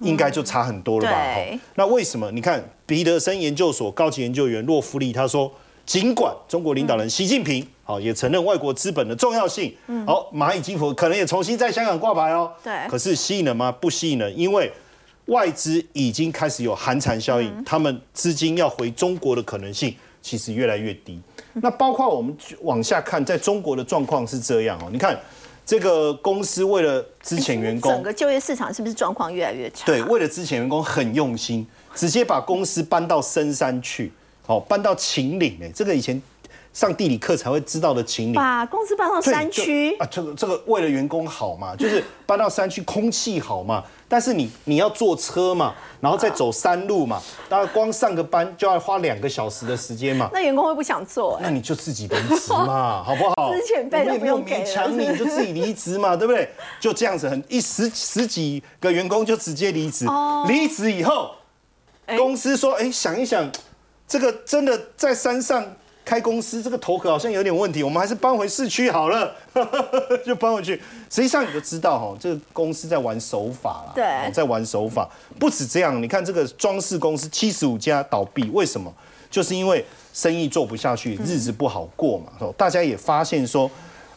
[0.00, 1.16] 应该就差很多了吧？
[1.16, 2.30] 哈，那为什么？
[2.32, 5.52] 你看彼得森研究所高级研究员洛夫利他说，
[5.86, 7.66] 尽管中国领导人习近平。
[7.88, 9.74] 好，也承认外国资本的重要性。
[9.86, 12.52] 嗯，好，蚂蚁金服可能也重新在香港挂牌哦。
[12.62, 12.86] 对。
[12.86, 13.72] 可是吸引人吗？
[13.72, 14.70] 不吸引人，因为
[15.24, 21.18] 外资已经开始有寒蝉效应，他们资金要回中国的可能性其实越来越低。
[21.54, 24.90] 那包括我们往下看，在中国的状况是这样哦。
[24.92, 25.18] 你看
[25.64, 29.86] 这个公司为了之前员工，整个就业市场是不是状况越来越差？
[29.86, 34.12] 对，为了之前员工很用心，直接把公司搬到深山去，
[34.44, 36.20] 哦，搬到秦岭哎，这个以前。
[36.78, 43.82] 上地理课才会知道的情理，把公司搬到山区啊，这个这个为了员工好嘛，就是搬到山区空气好嘛。
[44.06, 50.30] 但是你你要坐车嘛，然后再走山路嘛，当然光上个班就要花两个小时的时间嘛。
[50.32, 51.36] 那员工会不想做？
[51.42, 53.52] 那你就自己离职嘛， 好不好？
[53.52, 56.48] 之前费都不用勉强你，就自己离职嘛，对不对？
[56.78, 60.06] 就这样子，很一十十几个员工就直接离职。
[60.46, 61.32] 离职以后，
[62.16, 63.50] 公司说：“哎，想一想，
[64.06, 65.66] 这个真的在山上。”
[66.08, 69.30] 开公司这个头壳好像有点问题，我们还是搬回市区好了，
[70.24, 70.74] 就搬回去。
[71.10, 75.06] 实际上你就知道哈，这个公司在玩手法啦，对，在玩手法。
[75.38, 78.90] 不止这样，你看这个装饰公司七十五家倒闭，为什么？
[79.30, 79.84] 就是因为
[80.14, 82.32] 生意做不下去，日子不好过嘛。
[82.56, 83.70] 大家也发现说，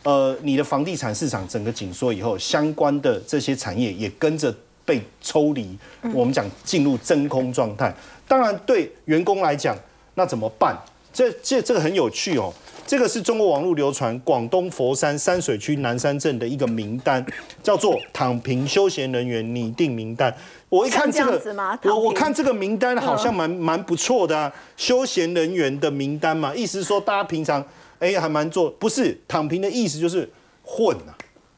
[0.03, 5.77] 呃，你的房地产市场整个紧缩以后，相关的这些产业也跟着被抽离，
[6.13, 7.93] 我们讲进入真空状态。
[8.29, 9.75] 当然，对员工来讲，
[10.15, 10.73] 那怎么办？
[11.13, 12.53] 这这这个很有趣哦，
[12.87, 17.25] 这个是中国网络流传广东佛山山水区南山镇的一个名单，
[17.61, 20.33] 叫做躺平休闲人员拟定名单。
[20.69, 21.41] 我一看这个，
[21.83, 27.63] 我我看这个名单好像蛮蛮不错的啊，休闲人员的名单嘛，意思是说大家平常
[27.99, 30.29] 哎还蛮做，不是躺平的意思就是
[30.63, 31.11] 混啊，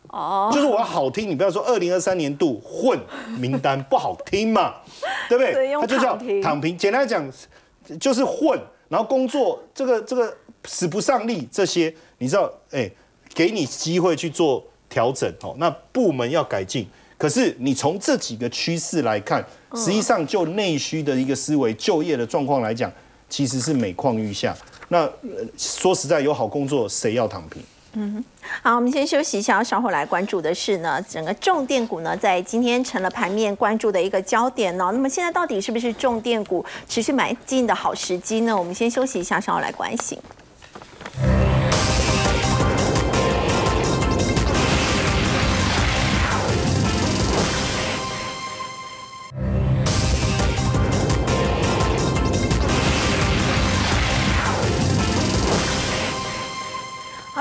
[0.07, 2.99] 哦，就是我要好听，你不要说二零二三年度混
[3.37, 4.77] 名单不好听嘛，
[5.29, 5.71] 对不对？
[5.79, 7.31] 它就叫躺平，简单讲
[7.99, 8.59] 就是混。
[8.93, 10.31] 然后工作这个这个
[10.65, 12.87] 使不上力，这些你知道，哎，
[13.33, 15.55] 给你机会去做调整哦。
[15.57, 16.87] 那部门要改进，
[17.17, 22.91] 可是你从这几个趋势来看，实际上就内需的一个思维、就业的状况来讲，
[23.27, 24.55] 其实是每况愈下。
[24.89, 25.09] 那
[25.57, 27.63] 说实在，有好工作，谁要躺平？
[27.95, 28.23] 嗯，
[28.63, 34.91] 好，我们先休息一下，稍后来关注的是呢，整个重电股呢，在今天成了盘面关注的一个焦点哦。
[34.91, 38.57] 那么现在到底是不是重电股持续买进的好时机呢？
[38.57, 40.17] 我们先休息一下，稍后来关心。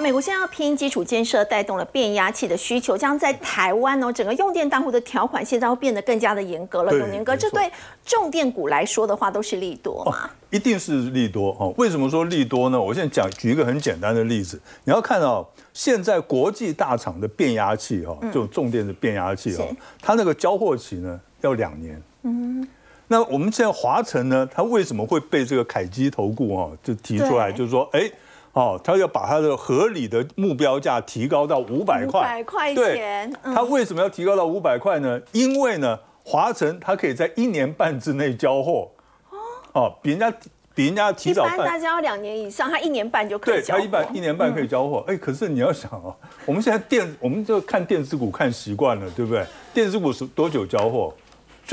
[0.03, 6.93] 美国现在要拼基础建设，带动了变压器的需求，将在台湾哦，整个用电大户的条款现在会变得更加的严格了。
[6.93, 7.71] 永年哥，这对
[8.05, 10.29] 重电股来说的话，都是利多吗？
[10.51, 11.73] 一定是利多哦。
[11.79, 12.81] 为什么说利多呢？
[12.81, 19.65] 我现在讲举一个很简单的例子，你要看到现在国际大厂的变压器哈，就重电的变压器哈，
[20.01, 22.03] 它那个交货期呢要两年。
[22.25, 22.67] 嗯，
[23.07, 28.11] 那我们现在华晨呢，它为什么会被这个凯基投顾哦就提出来，就是说，哎。
[28.53, 32.21] 哦，他要把他的合理的目标价提高到五百块。
[32.21, 33.33] 五百块钱。
[33.43, 35.21] 他为什么要提高到五百块呢？
[35.33, 38.91] 因为呢，华晨他可以在一年半之内交货。
[39.31, 39.37] 哦。
[39.73, 40.31] 哦，比人家
[40.75, 41.47] 比人家提早。
[41.47, 43.77] 一般大家要两年以上，他一年半就可以交。
[43.77, 45.03] 对，他一般一年半可以交货。
[45.09, 49.47] 哎，可是你要想哦，我们现在电，我们就看电子股看习惯了，对不对？
[49.73, 51.15] 电子股是多久交货？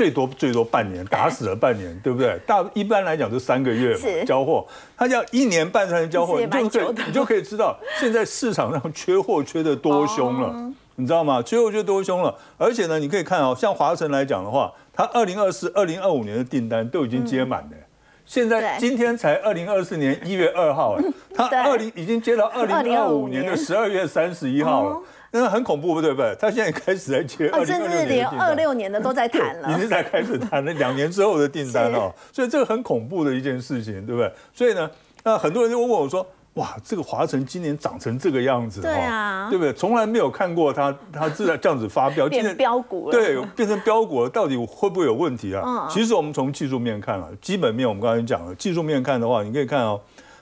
[0.00, 2.38] 最多最多半年，打死了半年，对不对？
[2.46, 11.42] 大一般来讲就三个月嘛，交货，他要一年半才能交货，你就可以你就可以知道现在市场上缺货缺的多凶了，你知道吗？
[11.42, 17.76] 缺货缺多凶了，而且呢，你可以看哦，像华晨来讲的话，它二零二四、二零二五年的订单都已经接满了。
[18.24, 21.04] 现在今天才二零二四年一月二号，哎，
[21.36, 26.36] 他二零已经接到二零二五年的十二月三十一号了，那很恐怖，对不对？
[26.40, 34.32] 他现在开始在接二零二六年连二六年的都在谈了，已经在开始谈了两年之后的订单哦， 所以这个很恐怖的一件事情，对不对？
[34.52, 34.90] 所以呢，
[35.24, 36.26] 那很多人就问我说。
[36.54, 39.72] 哇，这个华晨今年长成这个样子，对啊，对不对？
[39.72, 45.86] 从来没有看过它，它自然这样子发飙，变标股了，对，变成标股了，到底会不会有问题啊？
[45.88, 50.00] 其实我们从技术面看啊，基本面我们刚才讲了，技术面看的话，你可以看哦，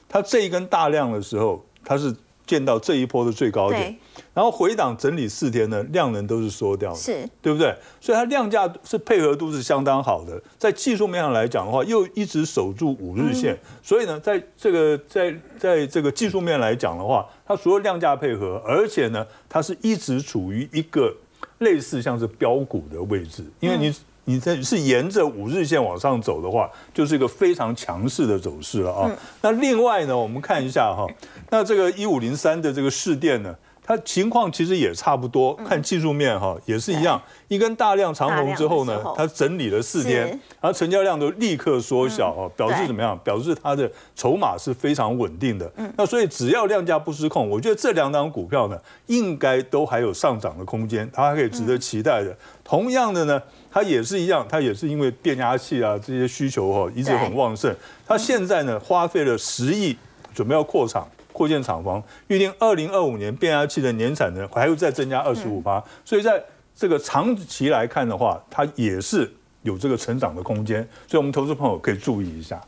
[0.08, 2.12] 它这一根大量的时候，它是。
[2.48, 3.94] 见到这一波的最高点，
[4.32, 7.28] 然后回档整理四天呢，量能都是缩掉的，是。
[7.42, 7.72] 对不对？
[8.00, 21.14] 所以它量价是配合度是相当好的，在技术面上来讲的话，又一直守住五日线，所以呢，在这个在在这个技术面来讲的话，它除了量价配合，而且呢，它是一直处于一个
[21.58, 23.94] 类似像是标股的位置，因为你。
[24.28, 29.10] 你这是沿着五日线往上走的话，就是一个非常强势的走势了啊。
[29.40, 31.06] 那另外呢，我们看一下哈，
[31.48, 33.56] 那这个一五零三的这个市电呢，
[33.88, 35.54] 它情况其实也差不多。
[35.66, 37.18] 看技术面哈，也是一样，
[37.48, 40.28] 一根大量长红之后呢，它整理了四天，
[40.60, 43.18] 然后成交量都立刻缩小啊，表示怎么样？
[43.24, 45.72] 表示它的筹码是非常稳定的。
[45.96, 52.36] 那所以只要量价不失控，我觉得这两档股票呢，应该都还有上涨的空间，它还可以值得期待的。
[52.62, 53.42] 同样的呢。
[53.70, 57.72] 它也是一样，它也是因为变压器啊这些需求哈一直很旺盛。
[58.06, 59.94] 它现在呢花费了十亿，
[60.34, 61.06] 准备要扩厂、
[61.38, 65.80] 扩建厂房，预定二零二五年变压器的年产能还会再增加二十五趴。
[66.04, 66.42] 所以在
[66.74, 69.32] 这个长期来看的话，它也是
[69.62, 70.82] 有这个成长的空间。
[71.06, 72.60] 所以我们投资朋友可以注意一下。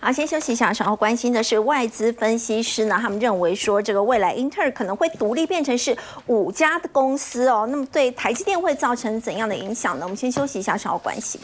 [0.00, 0.72] 好，先休息一下。
[0.72, 5.96] 稍后关心的是外资分析师呢，他们认为说这个未来英特尔可能会独立变成是
[6.26, 7.68] 五家的公司哦。
[7.70, 10.04] 那么对台积电会造成怎样的影响呢？
[10.04, 11.40] 我们先休息一下，稍后关心。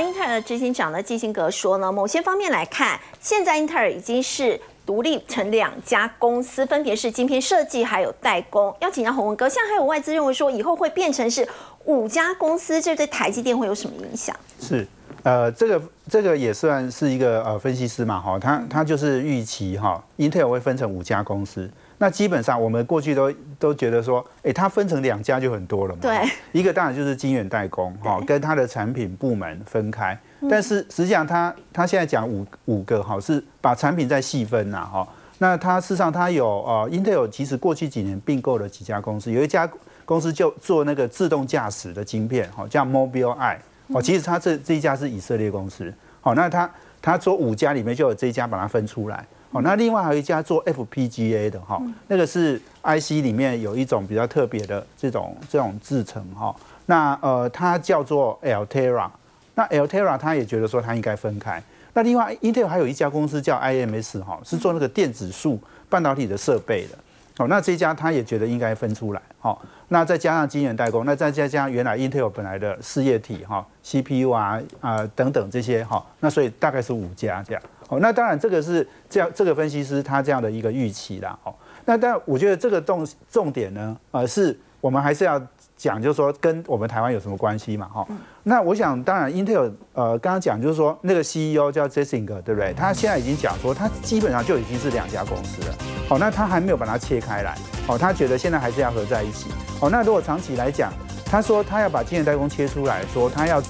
[0.00, 8.74] 英特尔的执行长呢基辛格说呢，某些方面来看，现在英特尔已经是独立成两家公司，分别是晶片设计还有代工。
[8.80, 11.46] 要请教洪文哥，现在还有外资认为说，以后会变成是
[11.84, 14.34] 五家公司，这对台积电会有什么影响？
[14.60, 14.86] 是，
[15.22, 21.70] 呃，这个这个也算是一个呃分析师嘛，哈，他他就是预期哈，英特尔会分成五家公司。
[22.00, 26.00] 那基本上我们过去都都觉得说，哎，它分成两家就很多了嘛。
[26.00, 26.16] 对。
[26.52, 30.16] 一个当然就是晶圆代工，哈，跟它的产品部门分开。
[30.48, 35.06] 但是实际上，它它现在讲五五个，哈，是把产品再细分呐，哈。
[35.38, 39.68] 那它事实上它有呃，Intel 其实过去几年并购了几家公司，有一家
[40.04, 46.70] 公司就做那个自动驾驶的晶片，哈，叫 Mobileye，哦，其实它这这一家是以色列公司，好，那它
[47.02, 49.26] 它做五家里面就有这一家把它分出来。
[49.50, 56.54] 哦，那另外还有一家做 FPGA 的哈，那个是 IC 里面有一种比较特别的这种这种制成哈。
[56.86, 59.08] 那呃，它叫做 Altera。
[59.54, 61.60] 那 Altera 他也觉得说它应该分开。
[61.92, 66.96] 那另外，Intel 还有一家公司叫 IMS 哈，是做那个电子束半导体的设备的。
[67.38, 69.22] 哦，那这家他也觉得应该分出来。
[69.40, 77.62] 好，那再加上晶圆代工，那再加上原来 Intel 本来的事业体哈，CPU 啊啊等等这些哈，那所以大概是五家这样。
[77.88, 81.38] 哦，那当然这个是这样，这个分析师他这样的一个预期啦。
[81.44, 81.54] 哦，
[81.86, 85.40] 那但我觉得这个重重点呢，呃，是我们还是要
[85.76, 87.88] 讲，就是说跟我们台湾有什么关系嘛？
[87.88, 88.06] 哈，
[88.42, 92.74] 那我想当然，Intel 呃刚刚讲就是说那个 CEO 叫 Jessinger，对不对？
[92.74, 95.74] 他现在已经讲说，他基本上就已经是两家公司了。
[96.08, 97.56] 好，那他还没有把它切开来。
[97.86, 99.48] 哦，他觉得现在还是要合在一起。
[99.80, 100.92] 哦，那如果长期来讲，
[101.24, 103.62] 他说他要把晶圆代工切出来，说他要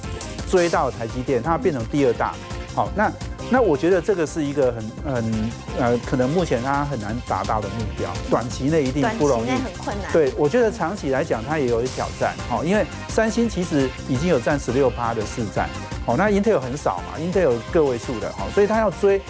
[0.49, 2.35] 追到台积电，他要变成第二大。
[2.75, 3.13] 好，那。
[3.51, 10.13] 那我觉得这个是一个很很呃，可能目前它很难达到的目标，短期内一定不容易，很困难。
[10.13, 15.69] 对，我觉得长期来讲它也有挑战，哦，因为三星其实已经有占十六趴的市占，
[16.05, 19.21] 哦，那 Intel 很少嘛，Intel 个位数的，哈，所以它要追